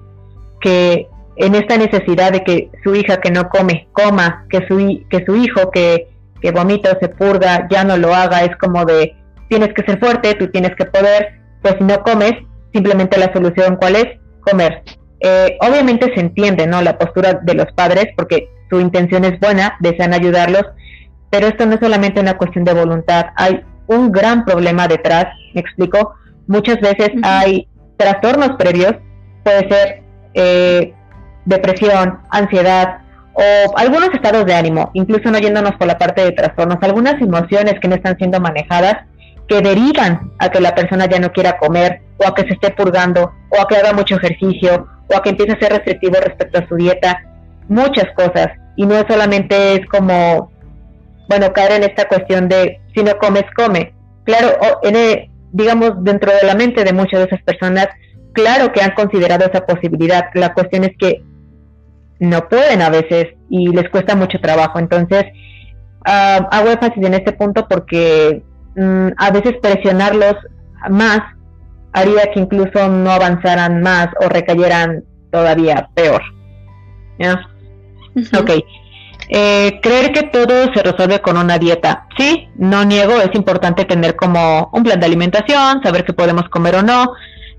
[0.60, 4.76] que en esta necesidad de que su hija que no come, coma, que su,
[5.08, 6.08] que su hijo que,
[6.40, 9.16] que vomita se purga, ya no lo haga, es como de,
[9.48, 12.32] tienes que ser fuerte, tú tienes que poder, pues si no comes,
[12.72, 14.06] simplemente la solución cuál es,
[14.40, 14.82] comer.
[15.20, 16.82] Eh, obviamente se entiende, ¿no?
[16.82, 20.64] La postura de los padres, porque su intención es buena, desean ayudarlos,
[21.30, 25.60] pero esto no es solamente una cuestión de voluntad, hay un gran problema detrás, me
[25.60, 26.14] explico,
[26.46, 28.94] muchas veces hay trastornos previos,
[29.44, 30.02] puede ser
[30.34, 30.94] eh,
[31.44, 32.98] depresión, ansiedad
[33.34, 37.74] o algunos estados de ánimo, incluso no yéndonos por la parte de trastornos, algunas emociones
[37.80, 39.06] que no están siendo manejadas
[39.52, 42.70] que derivan a que la persona ya no quiera comer o a que se esté
[42.70, 46.58] purgando o a que haga mucho ejercicio o a que empiece a ser restrictivo respecto
[46.58, 47.22] a su dieta,
[47.68, 48.48] muchas cosas.
[48.76, 50.50] Y no solamente es como
[51.28, 53.94] bueno, caer en esta cuestión de si no comes, come.
[54.24, 57.88] Claro, en digamos, dentro de la mente de muchas de esas personas,
[58.32, 60.30] claro que han considerado esa posibilidad.
[60.32, 61.22] La cuestión es que
[62.20, 64.78] no pueden a veces y les cuesta mucho trabajo.
[64.78, 65.24] Entonces,
[66.06, 68.42] uh, hago énfasis en este punto porque
[68.76, 70.34] mm, a veces presionarlos
[70.90, 71.20] más
[71.92, 76.22] haría que incluso no avanzaran más o recayeran todavía peor.
[77.18, 77.40] ¿Ya?
[78.38, 78.50] Ok.
[79.28, 82.06] Eh, creer que todo se resuelve con una dieta.
[82.18, 86.76] Sí, no niego, es importante tener como un plan de alimentación, saber qué podemos comer
[86.76, 87.12] o no,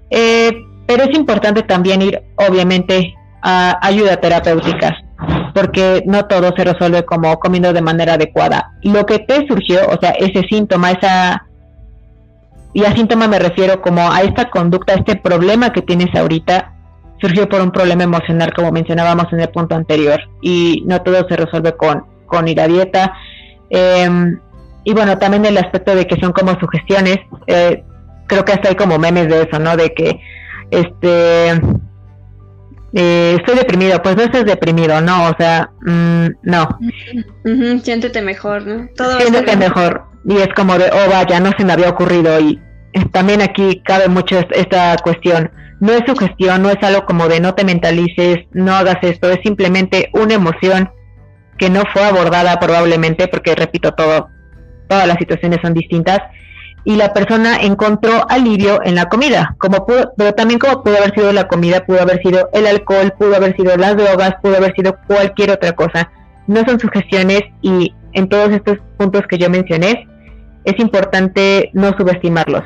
[0.09, 0.51] eh,
[0.85, 5.02] pero es importante también ir, obviamente, a ayuda terapéutica,
[5.53, 8.71] porque no todo se resuelve como comiendo de manera adecuada.
[8.81, 11.45] Lo que te surgió, o sea, ese síntoma, esa...
[12.73, 16.73] Y a síntoma me refiero como a esta conducta, a este problema que tienes ahorita,
[17.21, 21.37] surgió por un problema emocional, como mencionábamos en el punto anterior, y no todo se
[21.37, 23.13] resuelve con, con ir a dieta.
[23.69, 24.39] Em,
[24.83, 27.83] y bueno, también el aspecto de que son como sugestiones, eh,
[28.27, 29.77] creo que hasta hay como memes de eso, ¿no?
[29.77, 30.19] De que,
[30.71, 31.61] este,
[32.93, 35.29] eh, estoy deprimido, pues no estás deprimido, ¿no?
[35.29, 36.69] O sea, mm, no.
[37.83, 38.87] siéntete mejor, ¿no?
[38.95, 40.03] Todo siéntete mejor.
[40.25, 42.39] Y es como de, oh vaya, no se me había ocurrido.
[42.39, 42.61] Y
[43.11, 45.51] también aquí cabe mucho esta cuestión
[45.83, 49.39] no es sugestión, no es algo como de no te mentalices, no hagas esto, es
[49.43, 50.89] simplemente una emoción
[51.57, 54.29] que no fue abordada probablemente, porque repito, todo,
[54.87, 56.19] todas las situaciones son distintas,
[56.85, 61.13] y la persona encontró alivio en la comida, como pudo, pero también como pudo haber
[61.13, 64.73] sido la comida, pudo haber sido el alcohol, pudo haber sido las drogas, pudo haber
[64.75, 66.11] sido cualquier otra cosa.
[66.47, 70.07] No son sugestiones y en todos estos puntos que yo mencioné,
[70.65, 72.63] es importante no subestimarlos.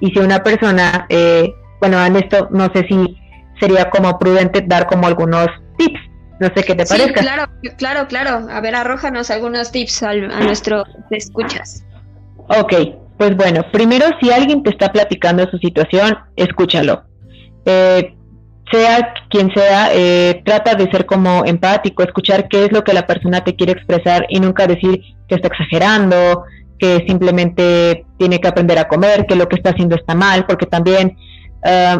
[0.00, 3.16] Y si una persona eh, bueno, en esto no sé si
[3.58, 6.00] sería como prudente dar como algunos tips.
[6.38, 7.20] No sé qué te sí, parezca.
[7.20, 8.48] Claro, claro, claro.
[8.50, 11.84] A ver, arrójanos algunos tips a, nuestro escuchas.
[12.48, 12.72] Ok,
[13.20, 17.02] pues bueno, primero si alguien te está platicando su situación, escúchalo.
[17.66, 18.16] Eh,
[18.72, 23.06] sea quien sea, eh, trata de ser como empático, escuchar qué es lo que la
[23.06, 26.44] persona te quiere expresar y nunca decir que está exagerando,
[26.78, 30.64] que simplemente tiene que aprender a comer, que lo que está haciendo está mal, porque
[30.64, 31.18] también
[31.62, 31.98] eh,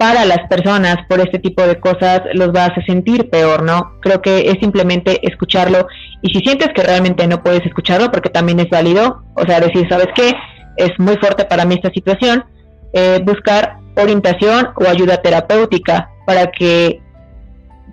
[0.00, 3.98] a las personas por este tipo de cosas los va a hacer sentir peor, ¿no?
[4.00, 5.88] Creo que es simplemente escucharlo
[6.22, 9.86] y si sientes que realmente no puedes escucharlo, porque también es válido, o sea, decir,
[9.88, 10.34] ¿sabes qué?
[10.76, 12.44] Es muy fuerte para mí esta situación,
[12.92, 17.02] eh, buscar orientación o ayuda terapéutica para que,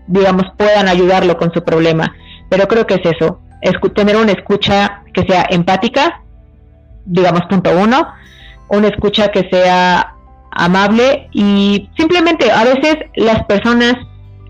[0.07, 2.15] digamos, puedan ayudarlo con su problema.
[2.49, 3.41] Pero creo que es eso,
[3.95, 6.21] tener una escucha que sea empática,
[7.05, 8.07] digamos, punto uno,
[8.69, 10.14] una escucha que sea
[10.55, 13.95] amable y simplemente a veces las personas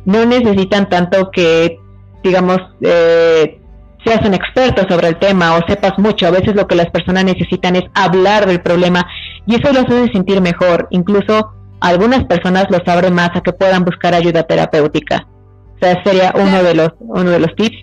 [0.06, 1.80] no necesitan tanto que,
[2.24, 3.60] digamos, eh,
[4.06, 6.28] seas un experto sobre el tema o sepas mucho.
[6.28, 9.06] A veces lo que las personas necesitan es hablar del problema
[9.48, 10.88] y eso los hace sentir mejor.
[10.92, 11.52] Incluso
[11.82, 15.28] algunas personas los abren más a que puedan buscar ayuda terapéutica.
[15.76, 17.78] O sea, sería uno de los uno de los tips.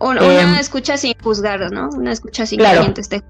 [0.00, 1.90] Una, em, escucha sin juzgar, ¿no?
[1.90, 2.94] Una escucha sin claro.
[2.94, 3.22] que esté.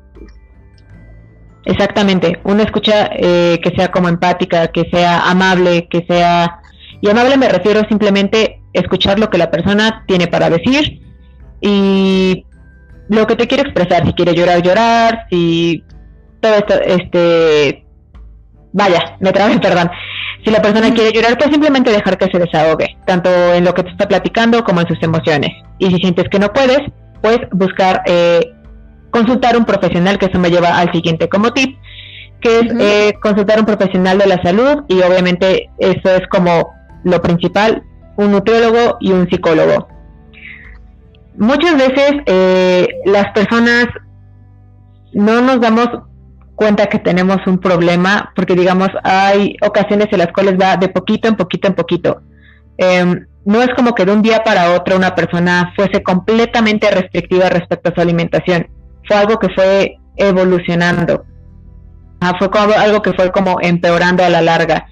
[1.65, 6.61] Exactamente, una escucha eh, que sea como empática, que sea amable, que sea...
[7.03, 11.01] Y amable me refiero simplemente escuchar lo que la persona tiene para decir
[11.61, 12.45] y
[13.09, 15.83] lo que te quiere expresar, si quiere llorar, llorar, si
[16.41, 17.85] todo esto, este,
[18.73, 19.91] vaya, me trabé, perdón.
[20.45, 23.83] Si la persona quiere llorar, pues simplemente dejar que se desahogue, tanto en lo que
[23.83, 25.51] te está platicando como en sus emociones.
[25.79, 26.81] Y si sientes que no puedes,
[27.21, 28.55] pues buscar eh,
[29.11, 31.79] consultar un profesional, que eso me lleva al siguiente como tip,
[32.41, 36.73] que es eh, consultar un profesional de la salud y obviamente eso es como
[37.05, 37.83] lo principal,
[38.17, 39.89] un nutriólogo y un psicólogo.
[41.37, 43.87] Muchas veces eh, las personas
[45.13, 45.89] no nos damos
[46.55, 51.29] cuenta que tenemos un problema porque digamos hay ocasiones en las cuales va de poquito
[51.29, 52.23] en poquito en poquito.
[52.77, 57.49] Em, no es como que de un día para otro una persona fuese completamente restrictiva
[57.49, 58.69] respecto a su alimentación.
[59.07, 61.25] Fue algo que fue evolucionando.
[62.39, 64.87] Fue como algo que fue como empeorando a la larga.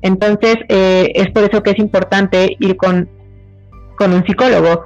[0.00, 3.08] Entonces, eh, es por eso que es importante ir con,
[3.96, 4.84] con un psicólogo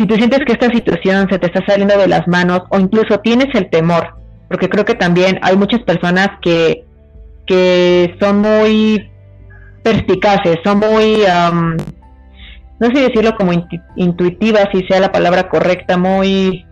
[0.00, 3.18] si tú sientes que esta situación se te está saliendo de las manos o incluso
[3.18, 4.14] tienes el temor,
[4.48, 6.86] porque creo que también hay muchas personas que,
[7.46, 9.10] que son muy
[9.82, 11.18] perspicaces, son muy,
[12.80, 13.52] no sé decirlo como
[13.94, 16.64] intuitivas, si sea la palabra correcta, muy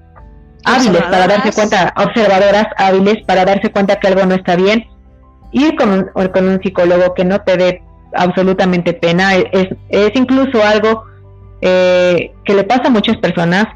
[0.65, 4.87] hábiles para darse cuenta, observadoras hábiles para darse cuenta que algo no está bien.
[5.53, 7.83] Ir con un, con un psicólogo que no te dé
[8.15, 11.05] absolutamente pena es, es incluso algo
[11.61, 13.67] eh, que le pasa a muchas personas,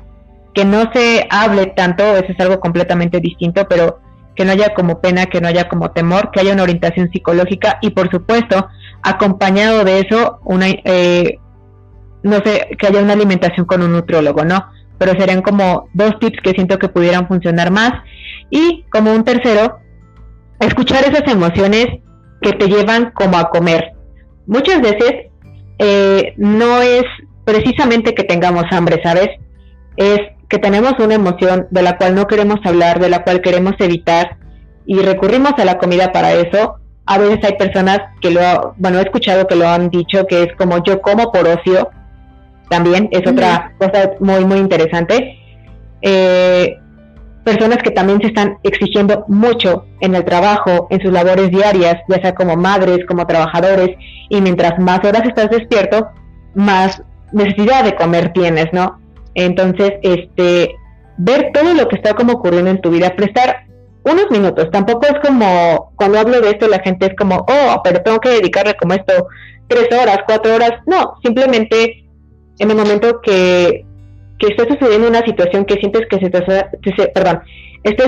[0.54, 4.00] que no se hable tanto, eso es algo completamente distinto, pero
[4.34, 7.78] que no haya como pena, que no haya como temor, que haya una orientación psicológica
[7.82, 8.68] y por supuesto,
[9.02, 11.38] acompañado de eso, una, eh,
[12.22, 14.66] no sé, que haya una alimentación con un nutrólogo, ¿no?
[15.02, 17.90] Pero serían como dos tips que siento que pudieran funcionar más.
[18.50, 19.80] Y como un tercero,
[20.60, 21.88] escuchar esas emociones
[22.40, 23.94] que te llevan como a comer.
[24.46, 25.26] Muchas veces
[25.80, 27.02] eh, no es
[27.44, 29.30] precisamente que tengamos hambre, ¿sabes?
[29.96, 33.74] Es que tenemos una emoción de la cual no queremos hablar, de la cual queremos
[33.80, 34.36] evitar
[34.86, 36.76] y recurrimos a la comida para eso.
[37.06, 40.54] A veces hay personas que lo, bueno, he escuchado que lo han dicho, que es
[40.56, 41.90] como yo como por ocio,
[42.68, 45.38] también es otra cosa muy, muy interesante.
[46.00, 46.76] Eh,
[47.44, 52.20] personas que también se están exigiendo mucho en el trabajo, en sus labores diarias, ya
[52.20, 53.96] sea como madres, como trabajadores,
[54.28, 56.08] y mientras más horas estás despierto,
[56.54, 57.02] más
[57.32, 58.98] necesidad de comer tienes, ¿no?
[59.34, 60.74] Entonces, este,
[61.16, 63.66] ver todo lo que está como ocurriendo en tu vida, prestar
[64.04, 68.02] unos minutos, tampoco es como, cuando hablo de esto la gente es como, oh, pero
[68.02, 69.28] tengo que dedicarle como esto
[69.68, 72.01] tres horas, cuatro horas, no, simplemente
[72.58, 73.84] en el momento que,
[74.38, 77.40] que esté sucediendo una situación que sientes que se te, se, perdón,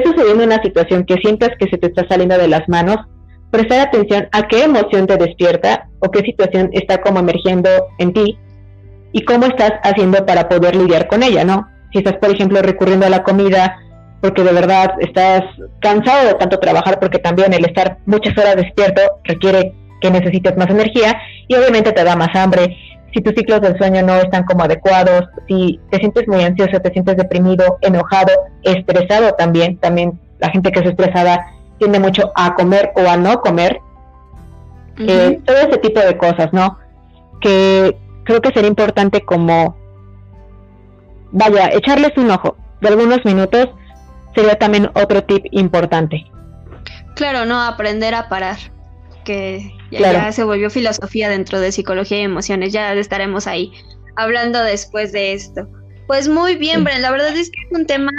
[0.04, 2.96] sucediendo una situación que sientas que se te está saliendo de las manos,
[3.50, 8.38] prestar atención a qué emoción te despierta o qué situación está como emergiendo en ti
[9.12, 11.68] y cómo estás haciendo para poder lidiar con ella, ¿no?
[11.92, 13.78] Si estás, por ejemplo, recurriendo a la comida
[14.24, 15.42] porque de verdad estás
[15.80, 20.70] cansado de tanto trabajar, porque también el estar muchas horas despierto requiere que necesites más
[20.70, 22.74] energía y obviamente te da más hambre.
[23.14, 26.90] Si tus ciclos del sueño no están como adecuados, si te sientes muy ansioso, te
[26.90, 31.46] sientes deprimido, enojado, estresado también, también la gente que es estresada
[31.78, 33.78] tiende mucho a comer o a no comer,
[34.98, 36.78] eh, todo ese tipo de cosas, ¿no?
[37.40, 39.76] Que creo que sería importante como,
[41.30, 43.68] vaya, echarles un ojo de algunos minutos
[44.34, 46.24] sería también otro tip importante.
[47.14, 48.56] Claro, no aprender a parar,
[49.24, 53.72] que ya, se volvió filosofía dentro de psicología y emociones, ya estaremos ahí
[54.16, 55.68] hablando después de esto.
[56.06, 58.12] Pues muy bien, Bren, la verdad es que es un tema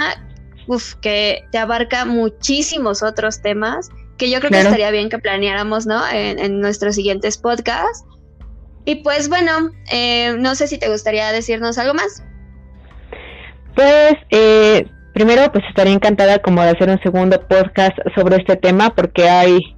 [1.00, 6.02] que te abarca muchísimos otros temas que yo creo que estaría bien que planeáramos, ¿no?
[6.08, 8.04] En, en nuestros siguientes podcasts.
[8.86, 12.22] Y pues bueno, eh, no sé si te gustaría decirnos algo más.
[13.74, 18.94] Pues eh, primero pues estaría encantada como de hacer un segundo podcast sobre este tema
[18.94, 19.75] porque hay,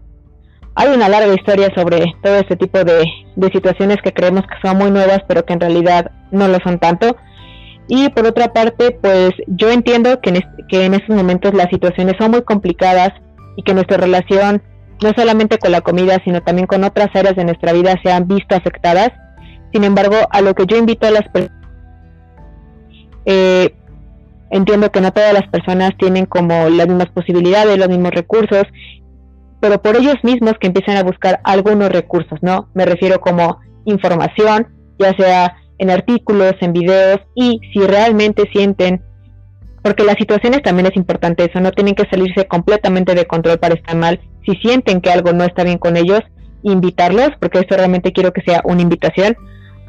[0.78, 3.04] hay una larga historia sobre todo este tipo de,
[3.52, 7.16] situaciones que creemos que son muy nuevas pero que en realidad no lo son tanto.
[7.88, 12.14] Y por otra parte, pues yo entiendo que en, que en estos momentos las situaciones
[12.16, 13.10] son muy complicadas
[13.56, 14.62] y que nuestra relación,
[15.02, 18.28] no solamente con la comida, sino también con otras áreas de nuestra vida, se han
[18.28, 19.10] visto afectadas.
[19.72, 21.58] Sin embargo, a lo que yo invito a las personas,
[23.24, 23.74] eh,
[24.50, 28.62] entiendo que no todas las personas tienen como las mismas posibilidades, los mismos recursos,
[29.60, 32.68] pero por ellos mismos que empiezan a buscar algunos recursos, ¿no?
[32.74, 39.02] Me refiero como información, ya sea en artículos, en videos, y si realmente sienten,
[39.82, 43.74] porque las situaciones también es importante eso, no tienen que salirse completamente de control para
[43.74, 46.20] estar mal, si sienten que algo no está bien con ellos,
[46.62, 49.36] invitarlos, porque esto realmente quiero que sea una invitación,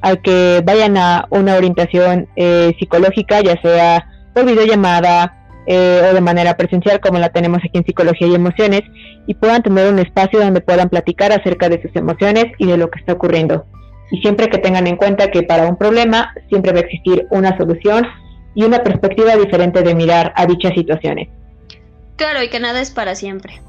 [0.02, 6.22] a que vayan a una orientación eh, psicológica, ya sea por videollamada eh, o de
[6.22, 8.82] manera presencial, como la tenemos aquí en Psicología y Emociones,
[9.28, 12.90] y puedan tener un espacio donde puedan platicar acerca de sus emociones y de lo
[12.90, 13.66] que está ocurriendo
[14.12, 17.56] y siempre que tengan en cuenta que para un problema siempre va a existir una
[17.58, 18.08] solución
[18.56, 21.30] y una perspectiva diferente de mirar a dichas situaciones.
[22.16, 23.62] Claro, y que nada es para siempre.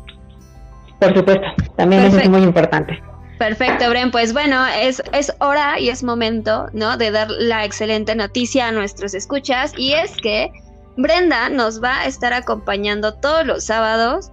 [0.99, 3.01] Por supuesto, también eso es muy importante.
[3.38, 4.11] Perfecto, Bren.
[4.11, 6.97] Pues bueno, es, es hora y es momento, ¿no?
[6.99, 9.72] De dar la excelente noticia a nuestros escuchas.
[9.78, 10.51] Y es que
[10.97, 14.30] Brenda nos va a estar acompañando todos los sábados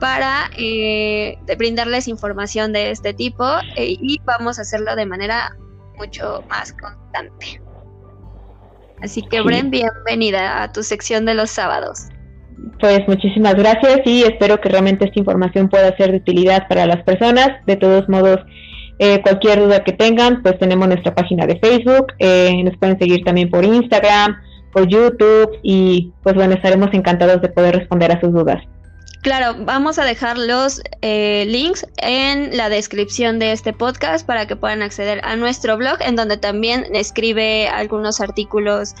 [0.00, 3.44] para eh, brindarles información de este tipo
[3.76, 5.56] eh, y vamos a hacerlo de manera
[5.96, 7.60] mucho más constante.
[9.02, 12.08] Así que Bren, bienvenida a tu sección de los sábados.
[12.80, 17.02] Pues muchísimas gracias y espero que realmente esta información pueda ser de utilidad para las
[17.04, 17.48] personas.
[17.66, 18.40] De todos modos,
[18.98, 22.06] eh, cualquier duda que tengan, pues tenemos nuestra página de Facebook,
[22.64, 24.36] nos pueden seguir también por Instagram,
[24.72, 28.62] por YouTube y pues bueno, estaremos encantados de poder responder a sus dudas.
[29.22, 34.54] Claro, vamos a dejar los eh, links en la descripción de este podcast para que
[34.54, 38.94] puedan acceder a nuestro blog, en donde también escribe algunos artículos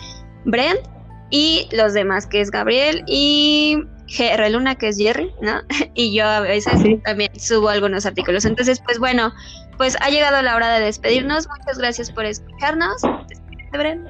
[0.44, 0.80] Brent
[1.30, 5.60] y los demás, que es Gabriel y GR Luna, que es Jerry, ¿no?
[5.94, 8.44] y yo a veces también subo algunos artículos.
[8.44, 9.32] Entonces, pues bueno,
[9.76, 11.46] pues ha llegado la hora de despedirnos.
[11.48, 13.02] Muchas gracias por escucharnos.
[13.72, 14.08] Brent.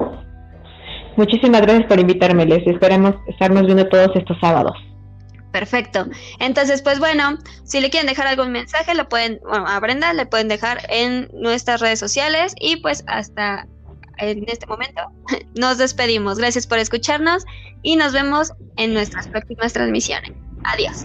[1.18, 2.64] Muchísimas gracias por invitarme, Les.
[2.64, 4.72] Esperemos estarnos viendo todos estos sábados.
[5.50, 6.06] Perfecto.
[6.38, 10.26] Entonces, pues bueno, si le quieren dejar algún mensaje, lo pueden, bueno, a Brenda le
[10.26, 13.66] pueden dejar en nuestras redes sociales y pues hasta
[14.18, 15.02] en este momento
[15.56, 16.38] nos despedimos.
[16.38, 17.44] Gracias por escucharnos
[17.82, 20.30] y nos vemos en nuestras próximas transmisiones.
[20.62, 21.04] Adiós.